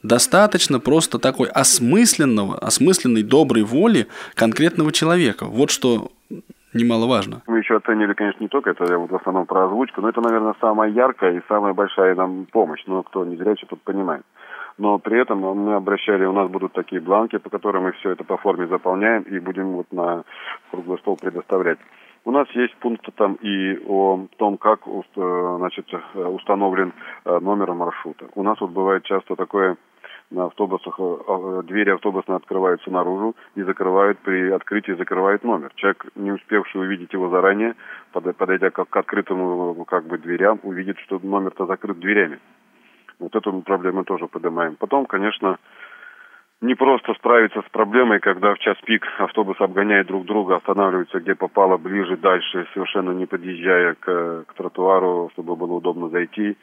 Достаточно 0.02 0.80
просто 0.80 1.18
такой 1.18 1.48
осмысленного, 1.48 2.56
осмысленной 2.58 3.22
доброй 3.22 3.62
воли 3.62 4.06
конкретного 4.34 4.90
человека. 4.90 5.44
Вот 5.44 5.70
что 5.70 6.08
немаловажно. 6.72 7.42
Мы 7.46 7.58
еще 7.58 7.76
оценили, 7.76 8.14
конечно, 8.14 8.42
не 8.42 8.48
только 8.48 8.70
это, 8.70 8.86
я 8.90 8.96
вот 8.96 9.10
в 9.10 9.16
основном 9.16 9.44
про 9.44 9.66
озвучку, 9.66 10.00
но 10.00 10.08
это, 10.08 10.22
наверное, 10.22 10.54
самая 10.62 10.90
яркая 10.90 11.36
и 11.36 11.42
самая 11.46 11.74
большая 11.74 12.14
нам 12.14 12.46
помощь. 12.50 12.82
Но 12.86 13.02
кто 13.02 13.26
не 13.26 13.36
зрячий, 13.36 13.66
тот 13.68 13.82
понимает. 13.82 14.22
Но 14.78 14.98
при 14.98 15.20
этом 15.20 15.40
мы 15.40 15.74
обращали, 15.74 16.24
у 16.24 16.32
нас 16.32 16.50
будут 16.50 16.72
такие 16.72 17.02
бланки, 17.02 17.36
по 17.36 17.50
которым 17.50 17.82
мы 17.82 17.92
все 17.92 18.12
это 18.12 18.24
по 18.24 18.38
форме 18.38 18.66
заполняем 18.66 19.24
и 19.24 19.38
будем 19.40 19.72
вот 19.72 19.92
на 19.92 20.24
круглый 20.70 20.98
стол 21.00 21.16
предоставлять. 21.16 21.78
У 22.26 22.30
нас 22.30 22.48
есть 22.54 22.74
пункты 22.76 23.12
там 23.12 23.34
и 23.34 23.78
о 23.86 24.26
том, 24.38 24.56
как 24.56 24.80
э, 24.86 25.56
значит, 25.58 25.86
установлен 26.14 26.94
э, 27.24 27.38
номер 27.38 27.74
маршрута. 27.74 28.28
У 28.34 28.42
нас 28.42 28.58
вот 28.60 28.70
бывает 28.70 29.04
часто 29.04 29.36
такое 29.36 29.76
на 30.30 30.46
автобусах, 30.46 30.98
э, 30.98 31.62
двери 31.64 31.90
автобуса 31.90 32.34
открываются 32.34 32.90
наружу 32.90 33.36
и 33.56 33.62
закрывают, 33.62 34.18
при 34.20 34.50
открытии 34.50 34.92
закрывают 34.92 35.44
номер. 35.44 35.70
Человек, 35.74 36.06
не 36.14 36.32
успевший 36.32 36.80
увидеть 36.80 37.12
его 37.12 37.28
заранее, 37.28 37.74
подойдя 38.12 38.70
к, 38.70 38.82
к 38.86 38.96
открытому 38.96 39.84
как 39.84 40.06
бы 40.06 40.16
дверям, 40.16 40.60
увидит, 40.62 40.98
что 41.00 41.20
номер-то 41.22 41.66
закрыт 41.66 41.98
дверями. 41.98 42.38
Вот 43.18 43.36
эту 43.36 43.52
проблему 43.60 44.02
тоже 44.04 44.28
поднимаем. 44.28 44.76
Потом, 44.76 45.04
конечно, 45.04 45.58
не 46.60 46.74
просто 46.74 47.14
справиться 47.14 47.62
с 47.62 47.70
проблемой, 47.70 48.20
когда 48.20 48.54
в 48.54 48.58
час 48.58 48.76
пик 48.84 49.06
автобус 49.18 49.60
обгоняет 49.60 50.06
друг 50.06 50.24
друга, 50.24 50.56
останавливается 50.56 51.20
где 51.20 51.34
попало, 51.34 51.76
ближе, 51.76 52.16
дальше, 52.16 52.66
совершенно 52.72 53.10
не 53.10 53.26
подъезжая 53.26 53.94
к, 53.94 54.44
к 54.46 54.54
тротуару, 54.54 55.30
чтобы 55.32 55.56
было 55.56 55.74
удобно 55.74 56.08
зайти. 56.08 56.56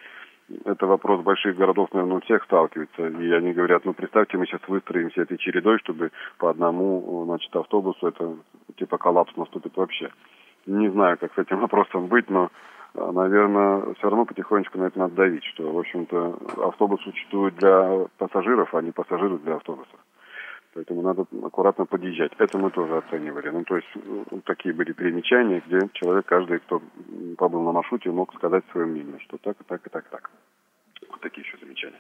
Это 0.65 0.86
вопрос 0.86 1.21
больших 1.21 1.55
городов, 1.55 1.89
наверное, 1.93 2.17
у 2.17 2.21
всех 2.21 2.43
сталкивается. 2.43 3.07
И 3.07 3.31
они 3.31 3.53
говорят, 3.53 3.86
ну, 3.86 3.93
представьте, 3.93 4.38
мы 4.38 4.48
сейчас 4.48 4.62
выстроимся 4.67 5.21
этой 5.21 5.38
чередой, 5.38 5.77
чтобы 5.79 6.12
по 6.39 6.50
одному, 6.50 7.24
значит, 7.25 7.55
автобусу 7.55 8.07
это 8.07 8.36
типа 8.77 8.98
коллапс 8.98 9.36
наступит 9.38 9.77
вообще. 9.77 10.10
Не 10.65 10.89
знаю, 10.89 11.17
как 11.19 11.33
с 11.33 11.38
этим 11.38 11.60
вопросом 11.62 12.07
быть, 12.07 12.29
но 12.29 12.50
наверное, 12.93 13.93
все 13.95 14.10
равно 14.10 14.25
потихонечку 14.25 14.77
на 14.77 14.86
это 14.86 15.00
надо 15.00 15.15
давить, 15.15 15.43
что, 15.45 15.71
в 15.71 15.77
общем-то, 15.77 16.67
автобус 16.67 17.01
существует 17.01 17.55
для 17.55 18.07
пассажиров, 18.17 18.74
а 18.74 18.81
не 18.81 18.91
пассажиры 18.91 19.38
для 19.39 19.55
автобуса. 19.55 19.95
Поэтому 20.74 21.01
надо 21.01 21.25
аккуратно 21.43 21.86
подъезжать. 21.86 22.31
Это 22.38 22.57
мы 22.57 22.71
тоже 22.71 22.98
оценивали. 22.98 23.50
Ну, 23.50 23.63
то 23.65 23.75
есть, 23.75 23.88
такие 24.45 24.74
были 24.74 24.93
перемечания, 24.93 25.62
где 25.67 25.89
человек, 25.93 26.25
каждый, 26.25 26.60
кто 26.60 26.81
побыл 27.38 27.62
на 27.63 27.74
маршруте, 27.74 28.10
мог 28.10 28.33
сказать 28.36 28.63
свое 28.71 28.88
мнение, 28.88 29.19
что 29.19 29.38
так, 29.38 29.60
и 29.60 29.63
так, 29.65 29.86
и 29.86 29.89
так, 29.89 30.05
и 30.05 30.10
так. 30.10 30.31
Вот 31.10 31.19
такие 31.19 31.45
еще 31.45 31.57
замечания. 31.62 32.00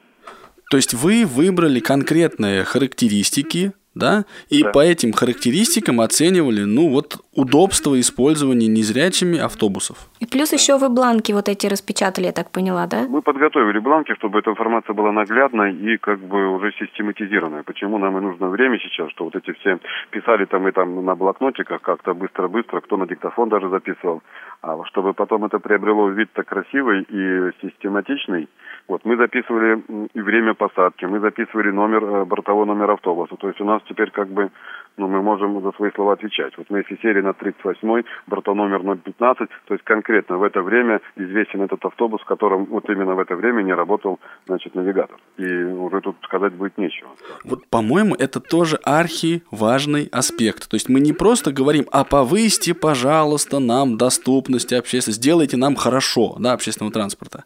То 0.69 0.77
есть 0.77 0.93
вы 0.93 1.25
выбрали 1.25 1.81
конкретные 1.81 2.63
характеристики 2.63 3.73
да, 3.95 4.23
и 4.49 4.63
да. 4.63 4.71
по 4.71 4.79
этим 4.79 5.11
характеристикам 5.11 5.99
оценивали, 5.99 6.61
ну, 6.63 6.89
вот 6.89 7.17
удобство 7.35 7.99
использования 7.99 8.67
незрячими 8.67 9.37
автобусов. 9.37 9.97
И 10.19 10.25
плюс 10.25 10.53
еще 10.53 10.77
вы 10.77 10.89
бланки 10.89 11.31
вот 11.31 11.49
эти 11.49 11.67
распечатали, 11.67 12.25
я 12.25 12.31
так 12.31 12.51
поняла, 12.51 12.87
да? 12.87 13.05
Мы 13.07 13.21
подготовили 13.21 13.79
бланки, 13.79 14.13
чтобы 14.15 14.39
эта 14.39 14.51
информация 14.51 14.93
была 14.93 15.11
наглядной 15.11 15.75
и 15.75 15.97
как 15.97 16.19
бы 16.19 16.55
уже 16.55 16.71
систематизированной. 16.79 17.63
Почему 17.63 17.97
нам 17.97 18.17
и 18.17 18.21
нужно 18.21 18.47
время 18.47 18.79
сейчас, 18.79 19.11
что 19.11 19.25
вот 19.25 19.35
эти 19.35 19.51
все 19.59 19.79
писали 20.11 20.45
там 20.45 20.67
и 20.67 20.71
там 20.71 21.05
на 21.05 21.15
блокнотиках 21.15 21.81
как-то 21.81 22.13
быстро-быстро, 22.13 22.81
кто 22.81 22.97
на 22.97 23.07
диктофон 23.07 23.49
даже 23.49 23.69
записывал, 23.69 24.21
а 24.61 24.83
чтобы 24.85 25.13
потом 25.13 25.45
это 25.45 25.59
приобрело 25.59 26.09
вид-то 26.09 26.43
красивый 26.43 27.01
и 27.01 27.51
систематичный, 27.61 28.47
вот 28.87 29.03
мы 29.05 29.17
записывали 29.17 29.81
и 30.13 30.21
время 30.21 30.53
посадки, 30.53 31.05
мы 31.05 31.19
записывали 31.19 31.71
номер, 31.71 32.03
э, 32.03 32.25
бортовой 32.25 32.67
номер 32.67 32.91
автобуса. 32.91 33.35
То 33.37 33.47
есть 33.47 33.59
у 33.59 33.65
нас 33.65 33.81
теперь 33.87 34.11
как 34.11 34.29
бы, 34.29 34.51
ну, 34.97 35.07
мы 35.07 35.21
можем 35.21 35.61
за 35.61 35.71
свои 35.71 35.91
слова 35.91 36.13
отвечать. 36.13 36.57
Вот 36.57 36.69
мы 36.69 36.79
если 36.79 36.97
сели 37.01 37.21
на 37.21 37.29
38-й, 37.29 38.05
бортономер 38.27 38.97
015, 38.97 39.49
то 39.65 39.73
есть 39.73 39.83
конкретно 39.83 40.37
в 40.37 40.43
это 40.43 40.61
время 40.61 41.01
известен 41.15 41.61
этот 41.61 41.83
автобус, 41.85 42.21
в 42.21 42.25
котором 42.25 42.65
вот 42.65 42.89
именно 42.89 43.15
в 43.15 43.19
это 43.19 43.35
время 43.35 43.63
не 43.63 43.73
работал, 43.73 44.19
значит, 44.47 44.75
навигатор. 44.75 45.17
И 45.37 45.45
уже 45.63 46.01
тут 46.01 46.17
сказать 46.23 46.53
будет 46.53 46.77
нечего. 46.77 47.09
Вот, 47.45 47.67
по-моему, 47.67 48.15
это 48.15 48.39
тоже 48.39 48.77
архи 48.83 49.43
важный 49.51 50.09
аспект. 50.11 50.69
То 50.69 50.75
есть 50.75 50.89
мы 50.89 50.99
не 50.99 51.13
просто 51.13 51.51
говорим, 51.51 51.85
а 51.91 52.03
повысьте, 52.03 52.73
пожалуйста, 52.73 53.59
нам 53.59 53.97
доступность 53.97 54.73
общественности, 54.73 55.21
сделайте 55.21 55.57
нам 55.57 55.75
хорошо, 55.75 56.35
да, 56.39 56.53
общественного 56.53 56.93
транспорта. 56.93 57.45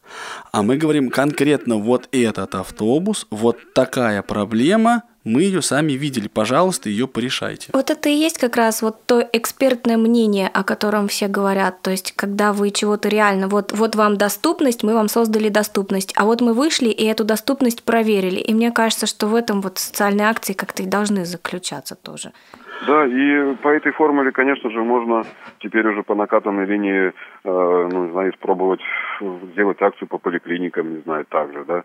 А 0.51 0.63
мы 0.63 0.77
говорим 0.77 1.09
конкретно 1.09 1.77
вот 1.77 2.09
этот 2.11 2.55
автобус, 2.55 3.27
вот 3.29 3.57
такая 3.73 4.21
проблема, 4.21 5.03
мы 5.25 5.41
ее 5.41 5.61
сами 5.61 5.93
видели, 5.93 6.27
пожалуйста, 6.27 6.87
ее 6.87 7.07
порешайте. 7.07 7.71
Вот 7.73 7.89
это 7.89 8.09
и 8.09 8.13
есть 8.13 8.39
как 8.39 8.55
раз 8.55 8.83
вот 8.83 9.05
то 9.05 9.27
экспертное 9.33 9.97
мнение, 9.97 10.47
о 10.47 10.63
котором 10.63 11.07
все 11.07 11.27
говорят. 11.27 11.81
То 11.81 11.91
есть, 11.91 12.15
когда 12.15 12.53
вы 12.53 12.69
чего-то 12.69 13.09
реально, 13.09 13.47
вот, 13.47 13.71
вот 13.73 13.95
вам 13.95 14.17
доступность, 14.17 14.83
мы 14.83 14.93
вам 14.93 15.07
создали 15.07 15.49
доступность, 15.49 16.13
а 16.15 16.25
вот 16.25 16.41
мы 16.41 16.53
вышли 16.53 16.89
и 16.89 17.03
эту 17.05 17.25
доступность 17.25 17.83
проверили. 17.83 18.39
И 18.39 18.53
мне 18.53 18.71
кажется, 18.71 19.07
что 19.07 19.25
в 19.25 19.35
этом 19.35 19.61
вот 19.61 19.79
социальные 19.79 20.27
акции 20.27 20.53
как-то 20.53 20.83
и 20.83 20.85
должны 20.85 21.25
заключаться 21.25 21.95
тоже. 21.95 22.31
Да, 22.87 23.05
и 23.05 23.55
по 23.55 23.69
этой 23.69 23.93
формуле, 23.93 24.31
конечно 24.31 24.69
же, 24.69 24.83
можно 24.83 25.23
теперь 25.59 25.87
уже 25.87 26.03
по 26.03 26.13
накатанной 26.13 26.65
линии, 26.65 27.07
э, 27.07 27.11
ну, 27.91 28.05
не 28.05 28.11
знаю, 28.11 28.31
испробовать 28.31 28.81
сделать 29.53 29.81
акцию 29.81 30.07
по 30.07 30.17
поликлиникам, 30.17 30.93
не 30.95 31.01
знаю, 31.01 31.25
также, 31.25 31.63
да. 31.65 31.83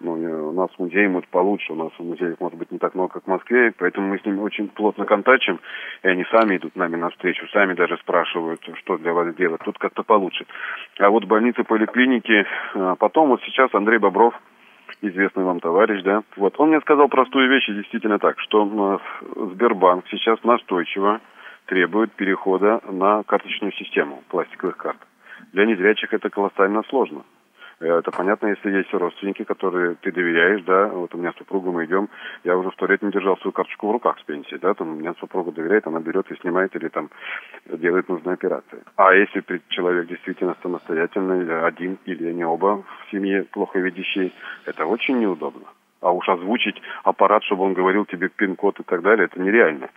Ну, 0.00 0.12
у 0.48 0.52
нас 0.52 0.70
музей 0.78 1.06
может 1.08 1.28
получше, 1.28 1.74
у 1.74 1.76
нас 1.76 1.92
в 1.98 2.02
музеях 2.02 2.40
может 2.40 2.58
быть 2.58 2.72
не 2.72 2.78
так 2.78 2.94
много, 2.94 3.12
как 3.12 3.24
в 3.24 3.26
Москве, 3.26 3.72
поэтому 3.76 4.08
мы 4.08 4.18
с 4.18 4.24
ними 4.24 4.40
очень 4.40 4.68
плотно 4.68 5.04
контачим, 5.04 5.60
и 6.02 6.08
они 6.08 6.24
сами 6.30 6.56
идут 6.56 6.74
нами 6.74 6.96
навстречу, 6.96 7.46
сами 7.48 7.74
даже 7.74 7.98
спрашивают, 7.98 8.60
что 8.78 8.96
для 8.96 9.12
вас 9.12 9.34
делать. 9.34 9.60
Тут 9.62 9.78
как-то 9.78 10.02
получше. 10.02 10.46
А 10.98 11.10
вот 11.10 11.26
больницы, 11.26 11.64
поликлиники, 11.64 12.46
а 12.74 12.96
потом 12.96 13.28
вот 13.28 13.42
сейчас 13.42 13.74
Андрей 13.74 13.98
Бобров, 13.98 14.34
известный 15.02 15.44
вам 15.44 15.60
товарищ, 15.60 16.02
да, 16.02 16.22
вот, 16.36 16.54
он 16.58 16.70
мне 16.70 16.80
сказал 16.80 17.08
простую 17.08 17.50
вещь, 17.50 17.68
и 17.68 17.74
действительно 17.74 18.18
так, 18.18 18.40
что 18.40 19.00
Сбербанк 19.34 20.06
сейчас 20.10 20.42
настойчиво 20.44 21.20
требует 21.66 22.12
перехода 22.12 22.80
на 22.88 23.22
карточную 23.24 23.72
систему 23.72 24.22
пластиковых 24.30 24.78
карт. 24.78 24.98
Для 25.52 25.66
незрячих 25.66 26.12
это 26.14 26.30
колоссально 26.30 26.82
сложно. 26.88 27.22
Э, 27.80 27.98
это 27.98 28.10
понятно, 28.10 28.48
если 28.48 28.70
есть 28.70 28.92
родственники, 28.92 29.42
которые 29.44 29.96
ты 29.96 30.12
доверяешь, 30.12 30.62
да, 30.62 30.88
вот 30.88 31.14
у 31.14 31.18
меня 31.18 31.32
супруга, 31.38 31.70
мы 31.72 31.86
идем, 31.86 32.08
я 32.44 32.56
уже 32.56 32.70
сто 32.72 32.86
лет 32.86 33.02
не 33.02 33.10
держал 33.10 33.36
свою 33.38 33.52
карточку 33.52 33.88
в 33.88 33.92
руках 33.92 34.18
с 34.20 34.22
пенсии, 34.22 34.56
да, 34.56 34.74
там 34.74 34.90
у 34.90 34.96
меня 34.96 35.14
супруга 35.18 35.50
доверяет, 35.50 35.86
она 35.86 36.00
берет 36.00 36.30
и 36.30 36.36
снимает 36.36 36.76
или 36.76 36.88
там 36.88 37.10
делает 37.66 38.08
нужные 38.08 38.34
операции. 38.34 38.82
А 38.96 39.14
если 39.14 39.42
человек 39.68 40.06
действительно 40.06 40.56
самостоятельный, 40.62 41.64
один 41.64 41.98
или 42.04 42.28
они 42.28 42.44
оба 42.44 42.82
в 42.82 43.10
семье 43.10 43.44
плохо 43.44 43.78
видящие, 43.78 44.32
это 44.66 44.84
очень 44.84 45.18
неудобно. 45.18 45.66
А 46.00 46.12
уж 46.12 46.28
озвучить 46.28 46.80
аппарат, 47.04 47.42
чтобы 47.44 47.64
он 47.64 47.74
говорил 47.74 48.06
тебе 48.06 48.28
пин-код 48.28 48.80
и 48.80 48.82
так 48.82 49.02
далее, 49.02 49.26
это 49.26 49.40
нереально. 49.40 49.90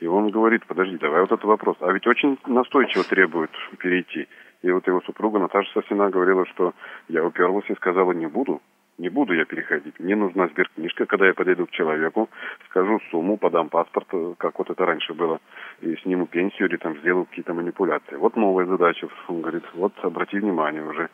И 0.00 0.06
он 0.06 0.30
говорит, 0.30 0.66
подожди, 0.66 0.98
давай 0.98 1.20
вот 1.20 1.30
этот 1.30 1.44
вопрос. 1.44 1.76
А 1.80 1.92
ведь 1.92 2.08
очень 2.08 2.36
настойчиво 2.46 3.04
требует 3.04 3.50
перейти. 3.78 4.26
И 4.62 4.70
вот 4.70 4.86
его 4.86 5.00
супруга 5.02 5.38
Наташа 5.38 5.70
Сосина 5.72 6.10
говорила, 6.10 6.46
что 6.46 6.72
я 7.08 7.24
уперлась 7.24 7.68
и 7.68 7.74
сказала, 7.74 8.12
не 8.12 8.26
буду, 8.26 8.62
не 8.98 9.08
буду 9.08 9.32
я 9.32 9.44
переходить. 9.44 9.98
Мне 9.98 10.14
нужна 10.14 10.46
сберкнижка, 10.48 11.06
когда 11.06 11.26
я 11.26 11.34
подойду 11.34 11.66
к 11.66 11.70
человеку, 11.70 12.28
скажу 12.70 13.00
сумму, 13.10 13.36
подам 13.36 13.68
паспорт, 13.68 14.08
как 14.38 14.58
вот 14.58 14.70
это 14.70 14.86
раньше 14.86 15.14
было, 15.14 15.40
и 15.80 15.96
сниму 15.96 16.26
пенсию 16.26 16.68
или 16.68 16.76
там 16.76 16.96
сделаю 16.98 17.24
какие-то 17.24 17.54
манипуляции. 17.54 18.16
Вот 18.16 18.36
новая 18.36 18.66
задача. 18.66 19.08
Он 19.28 19.40
говорит, 19.40 19.64
вот 19.74 19.92
обрати 20.02 20.38
внимание 20.38 20.84
уже. 20.84 21.08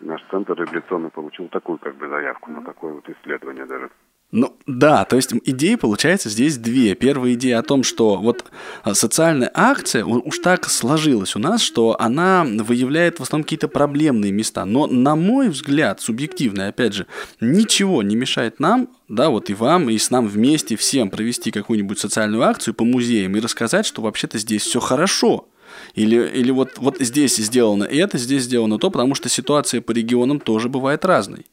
Наш 0.00 0.22
центр 0.30 0.54
реабилитационный 0.54 1.10
получил 1.10 1.48
такую 1.48 1.78
как 1.78 1.94
бы 1.94 2.08
заявку 2.08 2.50
на 2.50 2.62
такое 2.62 2.94
вот 2.94 3.08
исследование 3.08 3.66
даже. 3.66 3.90
Ну 4.32 4.56
да, 4.66 5.04
то 5.04 5.16
есть 5.16 5.32
идеи 5.44 5.74
получается 5.74 6.28
здесь 6.28 6.56
две. 6.56 6.94
Первая 6.94 7.34
идея 7.34 7.58
о 7.58 7.64
том, 7.64 7.82
что 7.82 8.16
вот 8.16 8.44
а, 8.84 8.94
социальная 8.94 9.50
акция 9.52 10.04
уж 10.04 10.38
так 10.38 10.68
сложилась 10.70 11.34
у 11.34 11.40
нас, 11.40 11.60
что 11.60 11.96
она 12.00 12.44
выявляет 12.44 13.18
в 13.18 13.24
основном 13.24 13.42
какие-то 13.42 13.66
проблемные 13.66 14.30
места. 14.30 14.64
Но 14.64 14.86
на 14.86 15.16
мой 15.16 15.48
взгляд, 15.48 16.00
субъективно, 16.00 16.68
опять 16.68 16.94
же, 16.94 17.06
ничего 17.40 18.04
не 18.04 18.14
мешает 18.14 18.60
нам, 18.60 18.88
да, 19.08 19.30
вот 19.30 19.50
и 19.50 19.54
вам, 19.54 19.90
и 19.90 19.98
с 19.98 20.10
нам 20.10 20.28
вместе 20.28 20.76
всем 20.76 21.10
провести 21.10 21.50
какую-нибудь 21.50 21.98
социальную 21.98 22.44
акцию 22.44 22.74
по 22.74 22.84
музеям 22.84 23.34
и 23.34 23.40
рассказать, 23.40 23.84
что 23.84 24.00
вообще-то 24.00 24.38
здесь 24.38 24.62
все 24.62 24.78
хорошо. 24.78 25.48
Или, 25.96 26.30
или 26.34 26.52
вот, 26.52 26.78
вот 26.78 26.98
здесь 27.00 27.36
сделано 27.36 27.84
это, 27.84 28.16
здесь 28.16 28.44
сделано 28.44 28.78
то, 28.78 28.90
потому 28.90 29.16
что 29.16 29.28
ситуация 29.28 29.80
по 29.80 29.90
регионам 29.90 30.38
тоже 30.38 30.68
бывает 30.68 31.04
разной. 31.04 31.46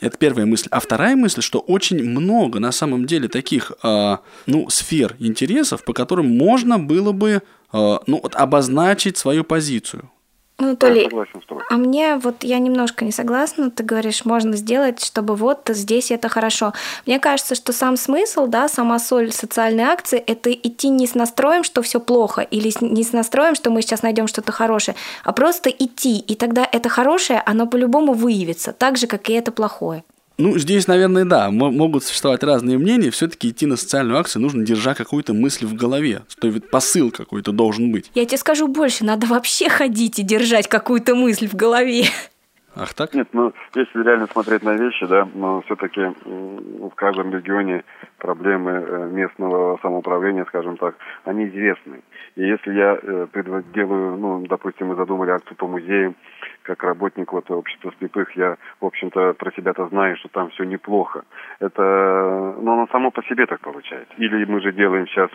Это 0.00 0.16
первая 0.18 0.46
мысль. 0.46 0.68
А 0.70 0.80
вторая 0.80 1.16
мысль, 1.16 1.42
что 1.42 1.58
очень 1.58 2.02
много 2.02 2.60
на 2.60 2.72
самом 2.72 3.06
деле 3.06 3.28
таких 3.28 3.72
э, 3.82 4.16
ну, 4.46 4.70
сфер 4.70 5.16
интересов, 5.18 5.84
по 5.84 5.92
которым 5.92 6.36
можно 6.36 6.78
было 6.78 7.12
бы 7.12 7.30
э, 7.30 7.40
ну, 7.72 8.20
вот, 8.22 8.34
обозначить 8.36 9.16
свою 9.16 9.44
позицию. 9.44 10.10
Анатолий, 10.56 11.10
а 11.68 11.74
мне 11.76 12.14
вот 12.14 12.44
я 12.44 12.60
немножко 12.60 13.04
не 13.04 13.10
согласна, 13.10 13.72
ты 13.72 13.82
говоришь, 13.82 14.24
можно 14.24 14.56
сделать, 14.56 15.04
чтобы 15.04 15.34
вот 15.34 15.62
здесь 15.68 16.12
это 16.12 16.28
хорошо. 16.28 16.72
Мне 17.06 17.18
кажется, 17.18 17.56
что 17.56 17.72
сам 17.72 17.96
смысл, 17.96 18.46
да, 18.46 18.68
сама 18.68 19.00
соль 19.00 19.32
социальной 19.32 19.82
акции– 19.82 20.18
это 20.26 20.52
идти 20.52 20.90
не 20.90 21.08
с 21.08 21.16
настроем, 21.16 21.64
что 21.64 21.82
все 21.82 21.98
плохо, 21.98 22.42
или 22.42 22.72
не 22.80 23.02
с 23.02 23.12
настроем, 23.12 23.56
что 23.56 23.70
мы 23.70 23.82
сейчас 23.82 24.02
найдем 24.02 24.28
что-то 24.28 24.52
хорошее, 24.52 24.96
а 25.24 25.32
просто 25.32 25.70
идти, 25.70 26.20
и 26.20 26.36
тогда 26.36 26.68
это 26.70 26.88
хорошее, 26.88 27.42
оно 27.44 27.66
по-любому 27.66 28.12
выявится, 28.12 28.72
так 28.72 28.96
же, 28.96 29.08
как 29.08 29.28
и 29.30 29.32
это 29.32 29.50
плохое. 29.50 30.04
Ну, 30.36 30.58
здесь, 30.58 30.88
наверное, 30.88 31.24
да, 31.24 31.50
могут 31.50 32.02
существовать 32.02 32.42
разные 32.42 32.76
мнения. 32.76 33.10
Все-таки 33.10 33.50
идти 33.50 33.66
на 33.66 33.76
социальную 33.76 34.18
акцию 34.18 34.42
нужно, 34.42 34.64
держа 34.64 34.94
какую-то 34.94 35.32
мысль 35.32 35.66
в 35.66 35.74
голове. 35.74 36.22
То 36.40 36.48
есть 36.48 36.70
посыл 36.70 37.10
какой-то 37.12 37.52
должен 37.52 37.92
быть. 37.92 38.10
Я 38.14 38.24
тебе 38.26 38.38
скажу 38.38 38.66
больше, 38.66 39.04
надо 39.04 39.26
вообще 39.26 39.68
ходить 39.68 40.18
и 40.18 40.22
держать 40.22 40.68
какую-то 40.68 41.14
мысль 41.14 41.48
в 41.48 41.54
голове. 41.54 42.06
Ах 42.76 42.92
так? 42.94 43.14
Нет, 43.14 43.28
ну, 43.32 43.52
если 43.76 44.02
реально 44.02 44.26
смотреть 44.26 44.64
на 44.64 44.74
вещи, 44.74 45.06
да, 45.06 45.28
но 45.34 45.62
все-таки 45.62 46.00
в 46.24 46.90
каждом 46.96 47.32
регионе 47.32 47.84
проблемы 48.18 48.72
э, 48.72 49.10
местного 49.12 49.78
самоуправления, 49.80 50.44
скажем 50.46 50.76
так, 50.76 50.96
они 51.24 51.46
известны. 51.46 52.00
И 52.34 52.42
если 52.42 52.72
я 52.72 52.98
э, 53.00 53.26
делаю, 53.74 54.16
ну, 54.16 54.44
допустим, 54.48 54.88
мы 54.88 54.96
задумали 54.96 55.30
акцию 55.30 55.56
по 55.56 55.68
музеям, 55.68 56.16
как 56.64 56.82
работник 56.82 57.32
вот 57.32 57.50
общества 57.50 57.92
слепых, 57.98 58.34
я, 58.36 58.56
в 58.80 58.86
общем-то, 58.86 59.34
про 59.34 59.52
себя-то 59.52 59.86
знаю, 59.88 60.16
что 60.16 60.28
там 60.28 60.48
все 60.50 60.64
неплохо. 60.64 61.24
Это, 61.60 62.56
ну, 62.60 62.72
оно 62.72 62.88
само 62.90 63.10
по 63.10 63.22
себе 63.24 63.46
так 63.46 63.60
получается. 63.60 64.12
Или 64.16 64.44
мы 64.46 64.60
же 64.60 64.72
делаем 64.72 65.06
сейчас 65.06 65.30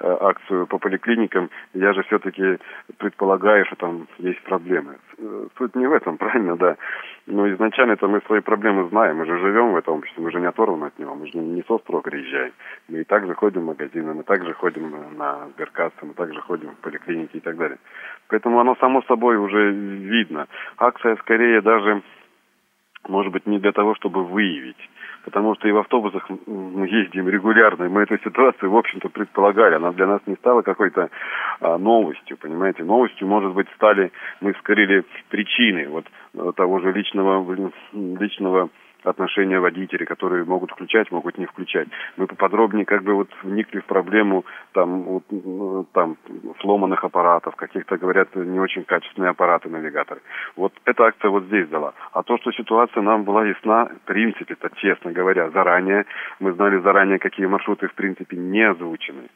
э, 0.00 0.16
акцию 0.20 0.66
по 0.66 0.78
поликлиникам, 0.78 1.50
я 1.72 1.92
же 1.94 2.02
все-таки 2.04 2.58
предполагаю, 2.98 3.64
что 3.66 3.76
там 3.76 4.06
есть 4.18 4.42
проблемы. 4.42 4.96
Э, 5.18 5.46
суть 5.56 5.74
не 5.74 5.86
в 5.86 5.92
этом, 5.92 6.16
правильно, 6.18 6.56
да. 6.56 6.76
Но 7.26 7.50
изначально 7.50 7.92
это 7.92 8.06
мы 8.06 8.20
свои 8.26 8.40
проблемы 8.40 8.88
знаем, 8.90 9.16
мы 9.16 9.24
же 9.24 9.38
живем 9.38 9.72
в 9.72 9.76
этом 9.76 9.94
обществе, 9.94 10.22
мы 10.22 10.30
же 10.30 10.40
не 10.40 10.46
оторваны 10.46 10.86
от 10.86 10.98
него, 10.98 11.14
мы 11.14 11.26
же 11.26 11.38
не 11.38 11.62
со 11.62 11.78
строк 11.78 12.04
приезжаем. 12.04 12.52
Мы 12.88 13.00
и 13.00 13.04
также 13.04 13.34
ходим 13.34 13.62
в 13.62 13.66
магазины, 13.66 14.12
мы 14.12 14.22
также 14.24 14.52
ходим 14.52 14.92
на 15.16 15.48
сберкассы, 15.54 15.96
мы 16.02 16.12
также 16.12 16.40
ходим 16.42 16.70
в 16.70 16.76
поликлиники 16.76 17.38
и 17.38 17.40
так 17.40 17.56
далее. 17.56 17.78
Поэтому 18.28 18.60
оно 18.60 18.76
само 18.76 19.02
собой 19.02 19.36
уже 19.36 19.70
видно. 19.70 20.46
Акция 20.78 21.16
скорее 21.16 21.60
даже, 21.60 22.02
может 23.08 23.32
быть, 23.32 23.46
не 23.46 23.58
для 23.58 23.72
того, 23.72 23.94
чтобы 23.94 24.24
выявить. 24.24 24.90
Потому 25.24 25.54
что 25.54 25.66
и 25.68 25.72
в 25.72 25.78
автобусах 25.78 26.28
мы 26.46 26.86
ездим 26.86 27.28
регулярно, 27.28 27.84
и 27.84 27.88
мы 27.88 28.02
эту 28.02 28.18
ситуацию, 28.18 28.70
в 28.70 28.76
общем-то, 28.76 29.08
предполагали. 29.08 29.76
Она 29.76 29.92
для 29.92 30.06
нас 30.06 30.20
не 30.26 30.34
стала 30.36 30.60
какой-то 30.60 31.08
а, 31.60 31.78
новостью, 31.78 32.36
понимаете. 32.36 32.84
Новостью, 32.84 33.26
может 33.26 33.54
быть, 33.54 33.66
стали, 33.76 34.12
мы 34.42 34.52
вскрыли 34.52 35.04
причины 35.30 35.88
вот 35.88 36.04
того 36.56 36.80
же 36.80 36.92
личного, 36.92 37.42
личного 37.92 38.68
отношения 39.04 39.60
водителей, 39.60 40.06
которые 40.06 40.44
могут 40.44 40.70
включать, 40.70 41.10
могут 41.10 41.38
не 41.38 41.46
включать. 41.46 41.88
Мы 42.16 42.26
поподробнее 42.26 42.84
как 42.84 43.02
бы 43.02 43.14
вот 43.14 43.28
вникли 43.42 43.80
в 43.80 43.84
проблему 43.84 44.44
там, 44.72 45.02
вот, 45.02 45.24
там 45.92 46.16
сломанных 46.60 47.04
аппаратов, 47.04 47.56
каких-то, 47.56 47.96
говорят, 47.96 48.34
не 48.34 48.58
очень 48.58 48.84
качественные 48.84 49.30
аппараты, 49.30 49.68
навигаторы. 49.68 50.20
Вот 50.56 50.72
эта 50.84 51.04
акция 51.04 51.30
вот 51.30 51.44
здесь 51.44 51.68
дала. 51.68 51.94
А 52.12 52.22
то, 52.22 52.38
что 52.38 52.52
ситуация 52.52 53.02
нам 53.02 53.24
была 53.24 53.44
ясна, 53.44 53.86
в 53.86 54.06
принципе, 54.06 54.54
это 54.54 54.70
честно 54.76 55.12
говоря, 55.12 55.50
заранее, 55.50 56.06
мы 56.40 56.52
знали 56.52 56.78
заранее, 56.78 57.18
какие 57.18 57.46
маршруты, 57.46 57.88
в 57.88 57.94
принципе, 57.94 58.36
не 58.36 58.62
озвучены. 58.62 59.28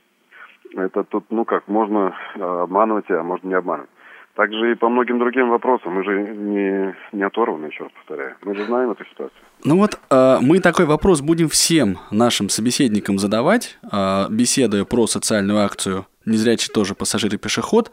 Это 0.75 1.05
тут, 1.05 1.27
ну 1.31 1.45
как, 1.45 1.67
можно 1.69 2.15
обманывать, 2.35 3.11
а 3.11 3.23
можно 3.23 3.49
не 3.49 3.55
обманывать. 3.55 3.91
Также 4.39 4.71
и 4.71 4.75
по 4.77 4.89
многим 4.89 5.19
другим 5.19 5.51
вопросам. 5.51 5.95
Мы 5.95 6.05
же 6.05 6.23
не, 6.23 6.95
не 7.11 7.25
оторваны, 7.25 7.67
еще 7.67 7.83
раз 7.83 7.93
повторяю. 7.93 8.37
Мы 8.43 8.55
же 8.55 8.67
знаем 8.67 8.93
эту 8.93 9.05
ситуацию. 9.05 9.41
Ну 9.65 9.79
вот 9.79 9.99
э, 10.11 10.39
мы 10.41 10.61
такой 10.61 10.85
вопрос 10.87 11.23
будем 11.23 11.49
всем 11.49 11.99
нашим 12.13 12.49
собеседникам 12.49 13.19
задавать, 13.19 13.77
э, 13.91 14.27
беседуя 14.31 14.85
про 14.85 15.09
социальную 15.09 15.59
акцию 15.59 16.07
«Незрячий 16.25 16.73
тоже 16.73 16.95
пассажир 16.95 17.35
и 17.35 17.37
пешеход». 17.37 17.91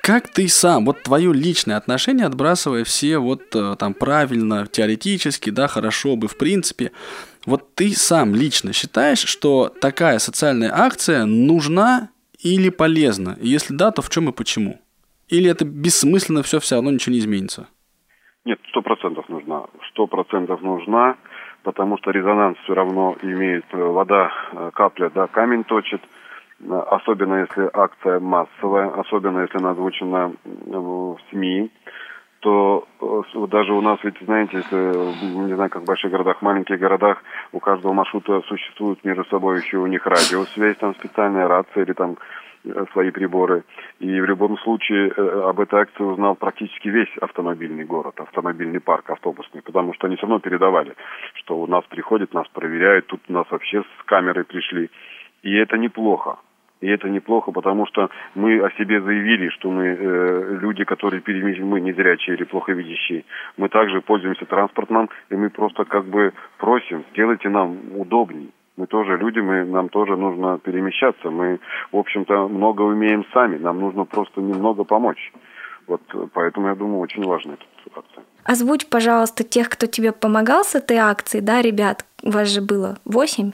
Как 0.00 0.28
ты 0.28 0.46
сам, 0.46 0.84
вот 0.84 1.02
твое 1.02 1.34
личное 1.34 1.76
отношение, 1.78 2.26
отбрасывая 2.26 2.84
все 2.84 3.18
вот 3.18 3.42
э, 3.56 3.74
там 3.76 3.94
правильно, 3.94 4.68
теоретически, 4.70 5.50
да, 5.50 5.66
хорошо 5.66 6.14
бы, 6.14 6.28
в 6.28 6.38
принципе, 6.38 6.92
вот 7.44 7.74
ты 7.74 7.90
сам 7.90 8.36
лично 8.36 8.72
считаешь, 8.72 9.24
что 9.24 9.68
такая 9.80 10.20
социальная 10.20 10.70
акция 10.72 11.24
нужна 11.24 12.10
или 12.38 12.68
полезна? 12.68 13.36
Если 13.40 13.74
да, 13.74 13.90
то 13.90 14.00
в 14.00 14.10
чем 14.10 14.28
и 14.28 14.32
почему? 14.32 14.78
Или 15.32 15.50
это 15.50 15.64
бессмысленно, 15.64 16.42
все 16.42 16.60
все 16.60 16.74
равно 16.74 16.90
ничего 16.90 17.14
не 17.14 17.18
изменится? 17.20 17.66
Нет, 18.44 18.58
сто 18.68 18.82
процентов 18.82 19.26
нужна. 19.30 19.64
Сто 19.88 20.06
процентов 20.06 20.60
нужна, 20.60 21.16
потому 21.62 21.96
что 21.96 22.10
резонанс 22.10 22.58
все 22.64 22.74
равно 22.74 23.16
имеет 23.22 23.64
э, 23.72 23.76
вода, 23.78 24.30
э, 24.52 24.70
капля, 24.74 25.10
да, 25.14 25.28
камень 25.28 25.64
точит. 25.64 26.02
Э, 26.60 26.82
особенно 26.90 27.40
если 27.40 27.70
акция 27.72 28.20
массовая, 28.20 28.90
особенно 28.90 29.40
если 29.40 29.56
она 29.56 29.70
озвучена 29.70 30.32
в 30.44 31.16
СМИ. 31.30 31.70
что 32.40 32.86
э, 33.00 33.46
даже 33.46 33.72
у 33.72 33.80
нас, 33.80 34.00
ведь, 34.02 34.18
знаете, 34.20 34.58
это, 34.58 34.76
не 35.22 35.54
знаю, 35.54 35.70
как 35.70 35.82
в 35.82 35.86
больших 35.86 36.10
городах, 36.10 36.40
в 36.40 36.42
маленьких 36.42 36.78
городах, 36.78 37.22
у 37.52 37.58
каждого 37.58 37.94
маршрута 37.94 38.42
существует 38.48 39.02
между 39.02 39.24
собой 39.26 39.62
еще 39.62 39.78
у 39.78 39.86
них 39.86 40.04
радиосвязь, 40.04 40.76
там 40.76 40.94
специальная 40.96 41.48
рация 41.48 41.84
или 41.84 41.94
там 41.94 42.18
свои 42.92 43.10
приборы. 43.10 43.64
И 43.98 44.20
в 44.20 44.24
любом 44.24 44.58
случае 44.58 45.08
э, 45.08 45.48
об 45.48 45.60
этой 45.60 45.80
акции 45.80 46.02
узнал 46.02 46.34
практически 46.36 46.88
весь 46.88 47.14
автомобильный 47.20 47.84
город, 47.84 48.20
автомобильный 48.20 48.80
парк 48.80 49.10
автобусный, 49.10 49.62
потому 49.62 49.94
что 49.94 50.06
они 50.06 50.16
все 50.16 50.26
равно 50.26 50.38
передавали, 50.38 50.94
что 51.34 51.58
у 51.58 51.66
нас 51.66 51.84
приходят, 51.86 52.34
нас 52.34 52.46
проверяют, 52.48 53.06
тут 53.06 53.20
у 53.28 53.32
нас 53.32 53.46
вообще 53.50 53.82
с 53.82 54.04
камерой 54.04 54.44
пришли. 54.44 54.90
И 55.42 55.54
это 55.54 55.76
неплохо. 55.76 56.38
И 56.80 56.88
это 56.88 57.08
неплохо, 57.08 57.52
потому 57.52 57.86
что 57.86 58.10
мы 58.34 58.60
о 58.60 58.70
себе 58.72 59.00
заявили, 59.00 59.48
что 59.50 59.70
мы 59.70 59.86
э, 59.86 60.58
люди, 60.60 60.82
которые 60.84 61.20
перемещены, 61.20 61.64
мы 61.64 61.80
не 61.80 61.92
зрячие 61.92 62.36
или 62.36 62.42
плохо 62.44 62.72
видящие. 62.72 63.24
Мы 63.56 63.68
также 63.68 64.00
пользуемся 64.00 64.46
транспортом, 64.46 65.08
и 65.30 65.36
мы 65.36 65.50
просто 65.50 65.84
как 65.84 66.04
бы 66.06 66.32
просим, 66.58 67.04
сделайте 67.12 67.48
нам 67.48 67.78
удобней. 67.94 68.50
Мы 68.76 68.86
тоже 68.86 69.18
люди, 69.18 69.38
мы, 69.38 69.64
нам 69.64 69.88
тоже 69.88 70.16
нужно 70.16 70.58
перемещаться. 70.58 71.30
Мы, 71.30 71.60
в 71.90 71.96
общем-то, 71.96 72.48
много 72.48 72.82
умеем 72.82 73.24
сами. 73.32 73.58
Нам 73.58 73.80
нужно 73.80 74.04
просто 74.04 74.40
немного 74.40 74.84
помочь. 74.84 75.32
Вот 75.86 76.00
поэтому, 76.32 76.68
я 76.68 76.74
думаю, 76.74 77.00
очень 77.00 77.24
важна 77.24 77.54
эта 77.54 77.98
акция. 77.98 78.24
Озвучь, 78.44 78.88
пожалуйста, 78.88 79.44
тех, 79.44 79.68
кто 79.68 79.86
тебе 79.86 80.12
помогал 80.12 80.64
с 80.64 80.74
этой 80.74 80.96
акцией, 80.96 81.44
да, 81.44 81.60
ребят? 81.60 82.06
У 82.22 82.30
вас 82.30 82.48
же 82.48 82.62
было 82.62 82.96
восемь? 83.04 83.52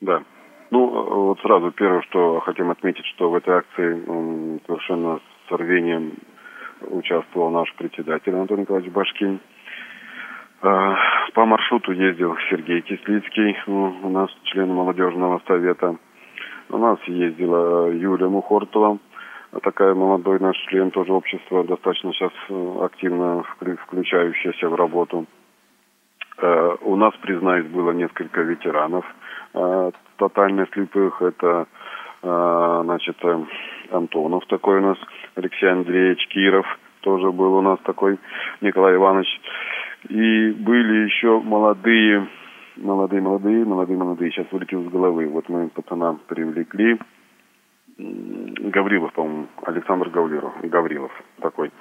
Да. 0.00 0.22
Ну, 0.70 0.86
вот 1.26 1.40
сразу 1.40 1.72
первое, 1.72 2.02
что 2.02 2.40
хотим 2.40 2.70
отметить, 2.70 3.06
что 3.06 3.30
в 3.30 3.34
этой 3.34 3.54
акции 3.54 4.60
совершенно 4.66 5.20
с 5.48 5.52
рвением 5.52 6.12
участвовал 6.82 7.50
наш 7.50 7.74
председатель 7.74 8.34
Анатолий 8.34 8.60
Николаевич 8.62 8.92
Башкин. 8.92 9.40
А, 10.60 10.96
по 11.34 11.44
маршруту 11.44 11.92
ездил 11.92 12.36
Сергей 12.50 12.80
Кислицкий, 12.80 13.56
у 13.66 14.08
нас 14.08 14.28
член 14.44 14.68
молодежного 14.68 15.40
совета. 15.46 15.96
У 16.70 16.78
нас 16.78 16.98
ездила 17.06 17.90
Юлия 17.90 18.28
Мухортова, 18.28 18.98
такая 19.62 19.94
молодой 19.94 20.40
наш 20.40 20.56
член 20.68 20.90
тоже 20.90 21.12
общества, 21.12 21.64
достаточно 21.64 22.12
сейчас 22.12 22.32
э, 22.48 22.78
активно 22.82 23.44
включающаяся 23.86 24.68
в 24.68 24.74
работу. 24.74 25.26
Э, 26.38 26.76
у 26.82 26.96
нас, 26.96 27.14
признаюсь, 27.22 27.66
было 27.66 27.92
несколько 27.92 28.42
ветеранов 28.42 29.06
э, 29.54 29.92
тотально 30.16 30.66
слепых. 30.72 31.22
Это, 31.22 31.66
значит, 32.20 33.16
Антонов 33.92 34.44
такой 34.46 34.78
у 34.78 34.82
нас, 34.82 34.98
Алексей 35.36 35.70
Андреевич 35.70 36.26
Киров 36.26 36.66
тоже 37.00 37.30
был 37.30 37.54
у 37.54 37.62
нас 37.62 37.78
такой, 37.84 38.18
Николай 38.60 38.96
Иванович. 38.96 39.28
И 40.08 40.50
были 40.52 41.04
еще 41.04 41.40
молодые, 41.40 42.26
молодые, 42.76 43.20
молодые, 43.20 43.64
молодые, 43.64 43.98
молодые. 43.98 44.30
Сейчас 44.30 44.46
вылетел 44.50 44.82
с 44.84 44.88
головы. 44.88 45.28
Вот 45.28 45.48
мы 45.48 45.68
пацана 45.68 46.18
привлекли. 46.26 46.98
Гаврилов, 47.98 49.12
по-моему, 49.12 49.48
Александр 49.62 50.08
Гаврилов, 50.10 50.52
Гаврилов 50.62 51.10
такой. 51.42 51.72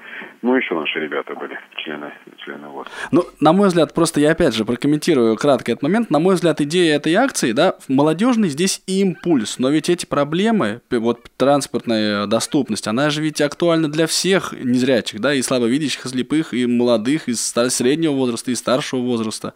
Ну, 0.41 0.55
еще 0.55 0.73
наши 0.73 0.99
ребята 0.99 1.35
были, 1.35 1.59
члены, 1.75 2.11
члены 2.37 2.69
ВОЗ. 2.69 2.87
Ну, 3.11 3.23
на 3.39 3.53
мой 3.53 3.67
взгляд, 3.67 3.93
просто 3.93 4.19
я 4.19 4.31
опять 4.31 4.55
же 4.55 4.65
прокомментирую 4.65 5.35
кратко 5.35 5.71
этот 5.71 5.83
момент. 5.83 6.09
На 6.09 6.17
мой 6.17 6.33
взгляд, 6.33 6.59
идея 6.61 6.95
этой 6.95 7.13
акции, 7.13 7.51
да, 7.51 7.75
молодежный 7.87 8.49
здесь 8.49 8.81
и 8.87 9.01
импульс. 9.01 9.59
Но 9.59 9.69
ведь 9.69 9.89
эти 9.89 10.07
проблемы, 10.07 10.81
вот 10.89 11.27
транспортная 11.37 12.25
доступность, 12.25 12.87
она 12.87 13.11
же 13.11 13.21
ведь 13.21 13.39
актуальна 13.39 13.87
для 13.87 14.07
всех 14.07 14.53
незрячих, 14.53 15.21
да, 15.21 15.35
и 15.35 15.43
слабовидящих, 15.43 16.05
и 16.05 16.09
слепых, 16.09 16.53
и 16.55 16.65
молодых, 16.65 17.29
и 17.29 17.35
среднего 17.35 18.13
возраста, 18.13 18.49
и 18.49 18.55
старшего 18.55 19.01
возраста. 19.01 19.53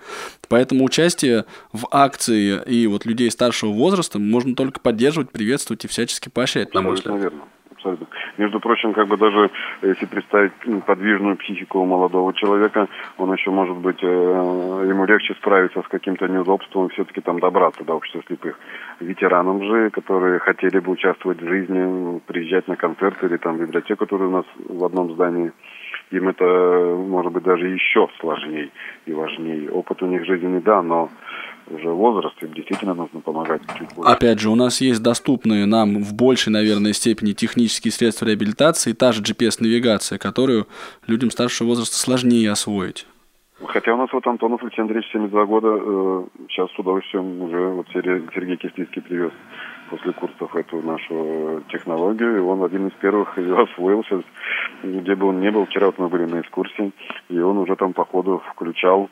Поэтому 0.47 0.85
участие 0.85 1.45
в 1.73 1.87
акции 1.89 2.61
и 2.67 2.85
вот 2.85 3.05
людей 3.05 3.31
старшего 3.31 3.71
возраста 3.71 4.19
можно 4.19 4.53
только 4.53 4.79
поддерживать, 4.79 5.31
приветствовать 5.31 5.85
и 5.85 5.87
всячески 5.87 6.29
поощрять, 6.29 6.50
на 6.73 6.81
мой 6.81 6.93
взгляд. 6.93 7.15
Наверное 7.15 7.47
абсолютно. 7.81 8.07
Между 8.37 8.59
прочим, 8.59 8.93
как 8.93 9.07
бы 9.07 9.17
даже 9.17 9.49
если 9.81 10.05
представить 10.05 10.51
подвижную 10.85 11.37
психику 11.37 11.83
молодого 11.85 12.33
человека, 12.33 12.87
он 13.17 13.33
еще 13.33 13.51
может 13.51 13.77
быть, 13.77 14.01
э, 14.01 14.07
ему 14.07 15.05
легче 15.05 15.33
справиться 15.35 15.81
с 15.81 15.87
каким-то 15.87 16.27
неудобством 16.27 16.89
все-таки 16.89 17.21
там 17.21 17.39
добраться 17.39 17.83
до 17.83 17.95
общества 17.95 18.23
слепых. 18.27 18.57
Ветеранам 18.99 19.63
же, 19.63 19.89
которые 19.89 20.39
хотели 20.39 20.79
бы 20.79 20.91
участвовать 20.91 21.41
в 21.41 21.47
жизни, 21.47 22.19
приезжать 22.27 22.67
на 22.67 22.75
концерты 22.75 23.25
или 23.27 23.37
там 23.37 23.57
в 23.57 23.61
библиотеку, 23.61 24.05
которая 24.05 24.29
у 24.29 24.31
нас 24.31 24.45
в 24.67 24.83
одном 24.83 25.13
здании, 25.13 25.51
им 26.11 26.29
это 26.29 26.43
может 26.43 27.31
быть 27.31 27.43
даже 27.43 27.67
еще 27.67 28.07
сложнее 28.19 28.69
и 29.05 29.13
важнее. 29.13 29.69
Опыт 29.71 30.01
у 30.03 30.07
них 30.07 30.25
жизненный, 30.25 30.61
да, 30.61 30.81
но 30.81 31.09
уже 31.67 31.89
возраст, 31.89 32.35
им 32.43 32.53
действительно 32.53 32.93
нужно 32.93 33.21
помогать 33.21 33.61
чуть 33.77 33.93
больше. 33.95 34.11
Опять 34.11 34.39
же, 34.39 34.49
у 34.49 34.55
нас 34.55 34.81
есть 34.81 35.01
доступные 35.01 35.65
нам 35.65 36.03
в 36.03 36.13
большей, 36.13 36.51
наверное, 36.51 36.93
степени 36.93 37.31
технические 37.31 37.91
средства 37.91 38.25
реабилитации, 38.25 38.93
та 38.93 39.11
же 39.11 39.21
GPS-навигация, 39.21 40.17
которую 40.17 40.67
людям 41.07 41.31
старшего 41.31 41.69
возраста 41.69 41.95
сложнее 41.95 42.51
освоить. 42.51 43.07
Хотя 43.65 43.93
у 43.93 43.97
нас 43.97 44.11
вот 44.11 44.25
Антонов 44.25 44.63
Алексей 44.63 44.81
Андреевич, 44.81 45.11
72 45.11 45.45
года, 45.45 45.67
э, 45.67 46.23
сейчас 46.49 46.71
с 46.71 46.79
удовольствием 46.79 47.41
уже 47.41 47.69
вот 47.69 47.87
Сергей 47.93 48.57
Кистицкий 48.57 49.01
привез 49.01 49.31
после 49.91 50.13
курсов 50.13 50.55
эту 50.55 50.81
нашу 50.81 51.63
технологию, 51.69 52.37
и 52.37 52.39
он 52.39 52.63
один 52.63 52.87
из 52.87 52.93
первых 52.93 53.37
ее 53.37 53.61
освоил 53.61 54.03
сейчас, 54.03 54.21
где 54.83 55.15
бы 55.15 55.27
он 55.27 55.41
не 55.41 55.51
был. 55.51 55.65
Вчера 55.65 55.87
вот 55.87 55.99
мы 55.99 56.07
были 56.07 56.25
на 56.25 56.39
экскурсии, 56.39 56.91
и 57.29 57.39
он 57.39 57.57
уже 57.57 57.75
там 57.75 57.93
по 57.93 58.05
ходу 58.05 58.41
включал 58.51 59.09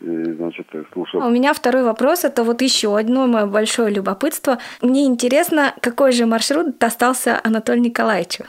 и, 0.00 0.06
значит, 0.06 0.66
слушал. 0.92 1.26
У 1.26 1.30
меня 1.30 1.52
второй 1.52 1.82
вопрос, 1.82 2.24
это 2.24 2.44
вот 2.44 2.62
еще 2.62 2.96
одно 2.98 3.26
мое 3.26 3.46
большое 3.46 3.90
любопытство. 3.94 4.58
Мне 4.82 5.06
интересно, 5.06 5.74
какой 5.80 6.12
же 6.12 6.26
маршрут 6.26 6.78
достался 6.78 7.40
Анатолию 7.44 7.84
Николаевичу? 7.84 8.44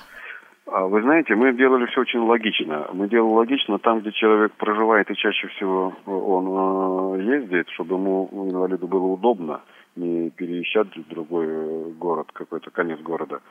А 0.70 0.86
вы 0.86 1.02
знаете, 1.02 1.36
мы 1.36 1.54
делали 1.54 1.86
все 1.86 2.02
очень 2.02 2.20
логично. 2.20 2.88
Мы 2.92 3.08
делали 3.08 3.34
логично 3.34 3.80
там, 3.80 4.02
где 4.02 4.12
человек 4.12 4.52
проживает, 4.58 5.10
и 5.10 5.16
чаще 5.16 5.48
всего 5.48 5.94
он 6.06 7.20
э, 7.20 7.24
ездит, 7.24 7.70
чтобы 7.70 7.96
ему, 7.96 8.30
инвалиду, 8.34 8.88
было 8.88 9.06
удобно 9.06 9.62
не 9.98 10.30
переезжать 10.30 10.96
в 10.96 11.08
другой 11.10 11.92
город, 11.94 12.28
какой-то 12.32 12.72
конец 12.72 13.00
города. 13.02 13.42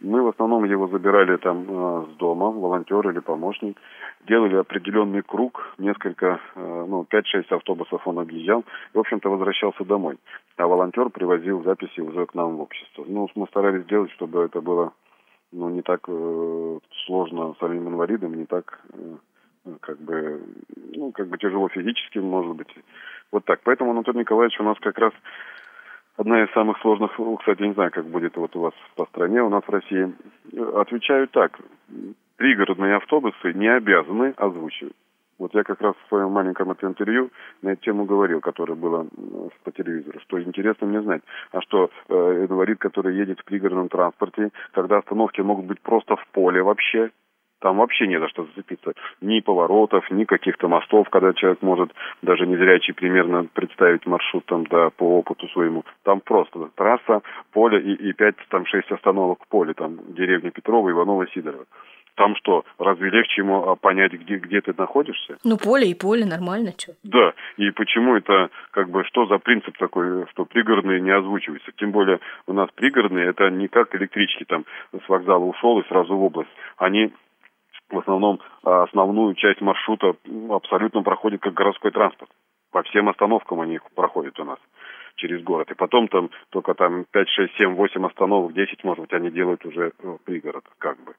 Мы 0.00 0.22
в 0.22 0.28
основном 0.28 0.64
его 0.64 0.86
забирали 0.88 1.36
там 1.38 1.64
э, 1.68 2.06
с 2.12 2.16
дома, 2.16 2.50
волонтер 2.50 3.08
или 3.08 3.20
помощник, 3.20 3.78
делали 4.26 4.56
определенный 4.56 5.22
круг, 5.22 5.74
несколько, 5.78 6.40
э, 6.54 6.84
ну, 6.88 7.06
5-6 7.10 7.54
автобусов 7.54 8.06
он 8.06 8.18
объезжал, 8.18 8.60
и, 8.60 8.96
в 8.96 9.00
общем-то, 9.00 9.30
возвращался 9.30 9.84
домой. 9.84 10.18
А 10.56 10.66
волонтер 10.66 11.10
привозил 11.10 11.62
записи 11.64 12.00
уже 12.00 12.26
к 12.26 12.34
нам 12.34 12.56
в 12.56 12.60
общество. 12.60 13.04
Ну, 13.08 13.28
мы 13.34 13.46
старались 13.46 13.84
сделать, 13.84 14.10
чтобы 14.12 14.42
это 14.42 14.60
было, 14.60 14.92
ну, 15.52 15.68
не 15.70 15.82
так 15.82 16.00
э, 16.08 16.78
сложно 17.06 17.54
самим 17.60 17.88
инвалидам, 17.88 18.34
не 18.34 18.46
так, 18.46 18.80
э, 18.92 19.76
как 19.80 19.98
бы, 20.00 20.42
ну, 20.94 21.12
как 21.12 21.28
бы 21.28 21.38
тяжело 21.38 21.68
физически, 21.68 22.18
может 22.18 22.54
быть. 22.56 22.68
Вот 23.32 23.44
так. 23.46 23.60
Поэтому 23.64 23.90
Анатолий 23.90 24.20
Николаевич 24.20 24.60
у 24.60 24.64
нас 24.64 24.78
как 24.80 24.98
раз 24.98 25.12
одна 26.16 26.44
из 26.44 26.50
самых 26.52 26.78
сложных, 26.80 27.12
кстати, 27.38 27.62
не 27.62 27.74
знаю, 27.74 27.90
как 27.90 28.06
будет 28.06 28.36
вот 28.36 28.54
у 28.56 28.60
вас 28.60 28.74
по 28.96 29.06
стране, 29.06 29.42
у 29.42 29.48
нас 29.48 29.62
в 29.64 29.70
России. 29.70 30.12
Отвечаю 30.74 31.28
так. 31.28 31.58
Пригородные 32.36 32.96
автобусы 32.96 33.52
не 33.52 33.68
обязаны 33.68 34.34
озвучивать. 34.36 34.94
Вот 35.38 35.52
я 35.54 35.64
как 35.64 35.80
раз 35.80 35.94
в 35.96 36.08
своем 36.08 36.30
маленьком 36.30 36.72
интервью 36.72 37.30
на 37.60 37.70
эту 37.70 37.82
тему 37.82 38.04
говорил, 38.04 38.40
которое 38.40 38.74
было 38.74 39.06
по 39.64 39.72
телевизору, 39.72 40.20
что 40.20 40.40
интересно 40.40 40.86
мне 40.86 41.02
знать, 41.02 41.22
а 41.50 41.60
что 41.60 41.90
э, 42.08 42.46
инвалид, 42.48 42.78
который 42.78 43.16
едет 43.16 43.40
в 43.40 43.44
пригородном 43.44 43.88
транспорте, 43.88 44.50
когда 44.72 44.98
остановки 44.98 45.40
могут 45.40 45.66
быть 45.66 45.80
просто 45.80 46.14
в 46.14 46.26
поле 46.28 46.62
вообще, 46.62 47.10
там 47.64 47.78
вообще 47.78 48.06
не 48.06 48.20
за 48.20 48.28
что 48.28 48.44
зацепиться. 48.44 48.92
Ни 49.22 49.40
поворотов, 49.40 50.10
ни 50.10 50.24
каких-то 50.24 50.68
мостов, 50.68 51.08
когда 51.08 51.32
человек 51.32 51.62
может 51.62 51.94
даже 52.20 52.46
незрячий 52.46 52.92
примерно 52.92 53.46
представить 53.54 54.04
маршрут 54.04 54.44
там, 54.44 54.66
да, 54.66 54.90
по 54.90 55.04
опыту 55.20 55.48
своему. 55.48 55.82
Там 56.02 56.20
просто 56.20 56.68
трасса, 56.74 57.22
поле 57.54 57.80
и, 57.80 58.10
и 58.10 58.12
пять, 58.12 58.36
там 58.50 58.66
шесть 58.66 58.92
остановок 58.92 59.38
в 59.42 59.48
поле, 59.48 59.72
там 59.72 59.98
деревня 60.08 60.50
Петрова, 60.50 60.90
Иванова, 60.90 61.26
Сидорова. 61.28 61.64
Там 62.16 62.36
что, 62.36 62.64
разве 62.78 63.10
легче 63.10 63.40
ему 63.40 63.68
а, 63.68 63.76
понять, 63.76 64.12
где, 64.12 64.36
где 64.36 64.60
ты 64.60 64.72
находишься? 64.76 65.38
Ну, 65.42 65.56
поле 65.56 65.88
и 65.88 65.94
поле, 65.94 66.24
нормально, 66.24 66.72
что? 66.78 66.92
Да, 67.02 67.32
и 67.56 67.70
почему 67.70 68.14
это, 68.14 68.50
как 68.70 68.90
бы, 68.90 69.04
что 69.04 69.26
за 69.26 69.38
принцип 69.38 69.76
такой, 69.78 70.26
что 70.30 70.44
пригородные 70.44 71.00
не 71.00 71.10
озвучиваются? 71.10 71.72
Тем 71.76 71.90
более 71.90 72.20
у 72.46 72.52
нас 72.52 72.68
пригородные, 72.76 73.26
это 73.26 73.50
не 73.50 73.68
как 73.68 73.94
электрички, 73.96 74.44
там, 74.44 74.64
с 74.92 75.08
вокзала 75.08 75.44
ушел 75.44 75.80
и 75.80 75.88
сразу 75.88 76.14
в 76.14 76.22
область. 76.22 76.50
Они 76.76 77.12
в 77.90 77.98
основном 77.98 78.40
а, 78.62 78.84
основную 78.84 79.34
часть 79.34 79.60
маршрута 79.60 80.14
абсолютно 80.50 81.02
проходит 81.02 81.40
как 81.40 81.54
городской 81.54 81.90
транспорт. 81.90 82.30
По 82.70 82.82
всем 82.82 83.08
остановкам 83.08 83.60
они 83.60 83.78
проходят 83.94 84.38
у 84.40 84.44
нас 84.44 84.58
через 85.16 85.42
город. 85.42 85.70
И 85.70 85.74
потом 85.74 86.08
там 86.08 86.30
только 86.50 86.74
там 86.74 87.04
5, 87.10 87.28
6, 87.28 87.56
7, 87.56 87.74
8 87.74 88.06
остановок, 88.06 88.52
10, 88.52 88.82
может 88.84 89.02
быть, 89.02 89.12
они 89.12 89.30
делают 89.30 89.64
уже 89.64 89.92
ну, 90.02 90.18
пригород, 90.24 90.64
как 90.78 91.02
бы. 91.04 91.14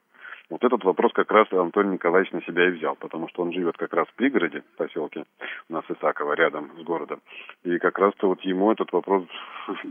Вот 0.49 0.63
этот 0.63 0.83
вопрос 0.83 1.11
как 1.13 1.31
раз 1.31 1.51
Антон 1.51 1.91
Николаевич 1.91 2.31
на 2.31 2.41
себя 2.43 2.67
и 2.67 2.71
взял, 2.71 2.95
потому 2.95 3.27
что 3.29 3.41
он 3.41 3.51
живет 3.51 3.77
как 3.77 3.93
раз 3.93 4.07
в 4.07 4.13
пригороде, 4.13 4.61
в 4.61 4.77
поселке 4.77 5.25
у 5.69 5.73
нас 5.73 5.83
Исаково, 5.89 6.33
рядом 6.33 6.71
с 6.79 6.83
городом. 6.83 7.21
И 7.63 7.77
как 7.79 7.97
раз-то 7.97 8.27
вот 8.27 8.41
ему 8.41 8.71
этот 8.71 8.91
вопрос 8.91 9.23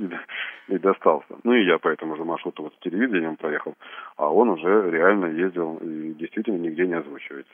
и, 0.68 0.78
достался. 0.78 1.36
Ну 1.42 1.54
и 1.54 1.64
я 1.64 1.78
по 1.78 1.88
этому 1.88 2.16
же 2.16 2.24
маршруту 2.24 2.62
вот 2.64 2.74
с 2.74 2.78
телевидением 2.84 3.36
проехал, 3.36 3.74
а 4.16 4.32
он 4.32 4.50
уже 4.50 4.90
реально 4.90 5.26
ездил 5.26 5.78
и 5.78 6.14
действительно 6.14 6.58
нигде 6.58 6.86
не 6.86 6.94
озвучивается. 6.94 7.52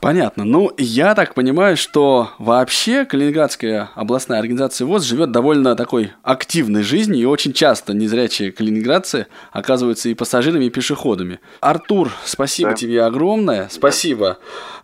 Понятно. 0.00 0.44
Ну, 0.44 0.72
я 0.78 1.14
так 1.14 1.34
понимаю, 1.34 1.76
что 1.76 2.30
вообще 2.38 3.04
Калининградская 3.04 3.90
областная 3.94 4.38
организация 4.38 4.86
ВОЗ 4.86 5.04
живет 5.04 5.30
довольно 5.30 5.76
такой 5.76 6.12
активной 6.22 6.82
жизнью, 6.82 7.20
и 7.20 7.24
очень 7.26 7.52
часто 7.52 7.92
незрячие 7.92 8.50
калининградцы 8.50 9.26
оказываются 9.52 10.08
и 10.08 10.14
пассажирами, 10.14 10.64
и 10.64 10.70
пешеходами. 10.70 11.40
Артур, 11.60 12.12
спасибо 12.24 12.70
да. 12.70 12.76
тебе 12.76 13.02
огромное. 13.02 13.68
Спасибо. 13.70 14.38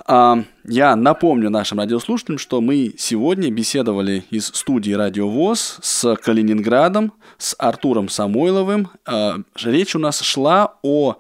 А, 0.07 0.43
я 0.65 0.95
напомню 0.97 1.49
нашим 1.49 1.79
радиослушателям, 1.79 2.39
что 2.39 2.61
мы 2.61 2.95
сегодня 2.99 3.51
беседовали 3.51 4.25
из 4.31 4.49
студии 4.49 4.93
Радио 4.93 5.29
ВОЗ 5.29 5.79
с 5.81 6.15
Калининградом, 6.17 7.15
с 7.39 7.57
Артуром 7.59 8.11
Самойловым. 8.11 8.91
А, 9.07 9.37
речь 9.65 9.97
у 9.97 9.99
нас 9.99 10.21
шла 10.21 10.75
о 10.83 11.17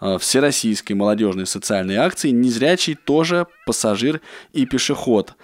всероссийской 0.00 0.96
молодежной 0.96 1.46
социальной 1.46 1.96
акции 1.96 2.30
«Незрячий 2.30 2.94
тоже 2.94 3.46
пассажир 3.66 4.20
и 4.52 4.66
пешеход». 4.66 5.34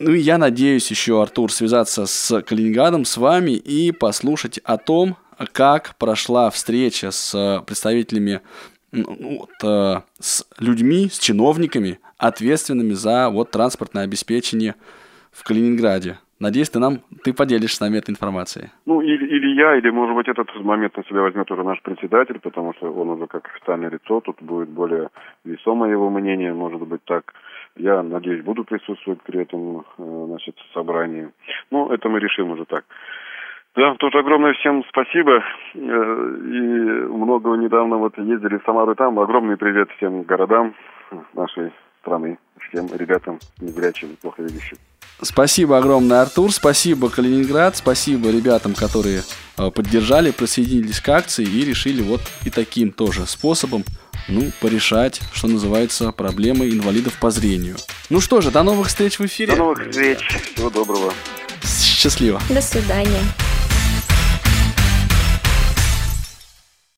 Ну 0.00 0.12
и 0.12 0.20
я 0.20 0.38
надеюсь 0.38 0.90
еще, 0.90 1.20
Артур, 1.20 1.52
связаться 1.52 2.06
с 2.06 2.40
Калининградом, 2.42 3.04
с 3.04 3.16
вами 3.16 3.52
и 3.52 3.90
послушать 3.90 4.58
о 4.58 4.76
том, 4.76 5.16
как 5.52 5.96
прошла 5.96 6.50
встреча 6.50 7.10
с 7.10 7.62
представителями, 7.66 8.40
ну, 8.92 9.38
вот, 9.40 9.50
э, 9.62 10.00
с 10.20 10.46
людьми, 10.58 11.10
с 11.12 11.18
чиновниками, 11.18 11.98
ответственными 12.16 12.94
за 12.94 13.28
вот, 13.28 13.50
транспортное 13.50 14.04
обеспечение 14.04 14.76
в 15.32 15.42
Калининграде. 15.42 16.18
Надеюсь, 16.40 16.70
ты 16.70 16.78
нам 16.78 16.98
ты 17.24 17.34
поделишься 17.34 17.76
с 17.76 17.80
нами 17.80 17.98
этой 17.98 18.10
информацией. 18.10 18.68
Ну, 18.86 19.00
или, 19.00 19.26
или 19.26 19.60
я, 19.60 19.76
или, 19.76 19.90
может 19.90 20.14
быть, 20.14 20.28
этот 20.28 20.54
момент 20.60 20.96
на 20.96 21.04
себя 21.04 21.22
возьмет 21.22 21.50
уже 21.50 21.64
наш 21.64 21.82
председатель, 21.82 22.38
потому 22.38 22.74
что 22.74 22.92
он 22.92 23.08
уже 23.10 23.26
как 23.26 23.48
официальное 23.48 23.90
лицо, 23.90 24.20
тут 24.20 24.40
будет 24.40 24.68
более 24.68 25.08
весомое 25.44 25.90
его 25.90 26.10
мнение, 26.10 26.54
может 26.54 26.80
быть, 26.80 27.02
так. 27.04 27.34
Я, 27.76 28.02
надеюсь, 28.02 28.44
буду 28.44 28.64
присутствовать 28.64 29.20
при 29.22 29.42
этом, 29.42 29.80
э, 29.80 30.24
значит, 30.28 30.54
собрании. 30.74 31.28
Ну, 31.70 31.90
это 31.90 32.08
мы 32.08 32.20
решим 32.20 32.50
уже 32.50 32.64
так. 32.66 32.84
Да, 33.74 33.94
тоже 33.96 34.18
огромное 34.18 34.54
всем 34.54 34.84
спасибо. 34.88 35.42
Э, 35.74 35.78
и 35.78 35.80
много 35.80 37.56
недавно 37.56 37.96
вот 37.96 38.16
ездили 38.16 38.58
в 38.58 38.64
Самару 38.64 38.94
там. 38.94 39.18
Огромный 39.18 39.56
привет 39.56 39.90
всем 39.96 40.22
городам 40.22 40.74
нашей 41.34 41.72
страны, 42.00 42.38
всем 42.68 42.86
ребятам 42.96 43.38
незрячим, 43.60 44.16
плохо 44.20 44.42
видящим. 44.42 44.76
Спасибо 45.20 45.78
огромное, 45.78 46.22
Артур. 46.22 46.52
Спасибо, 46.52 47.10
Калининград. 47.10 47.76
Спасибо 47.76 48.30
ребятам, 48.30 48.74
которые 48.74 49.24
э, 49.56 49.70
поддержали, 49.70 50.30
присоединились 50.30 51.00
к 51.00 51.08
акции 51.08 51.44
и 51.44 51.64
решили 51.64 52.02
вот 52.02 52.20
и 52.44 52.50
таким 52.50 52.92
тоже 52.92 53.26
способом 53.26 53.84
ну, 54.28 54.50
порешать, 54.60 55.20
что 55.32 55.48
называется, 55.48 56.12
проблемы 56.12 56.68
инвалидов 56.70 57.14
по 57.20 57.30
зрению. 57.30 57.76
Ну 58.10 58.20
что 58.20 58.40
же, 58.40 58.50
до 58.50 58.62
новых 58.62 58.88
встреч 58.88 59.18
в 59.18 59.26
эфире. 59.26 59.52
До 59.52 59.58
новых 59.58 59.88
встреч. 59.88 60.18
Всего 60.54 60.70
доброго. 60.70 61.12
Счастливо. 61.64 62.40
До 62.50 62.60
свидания. 62.60 63.22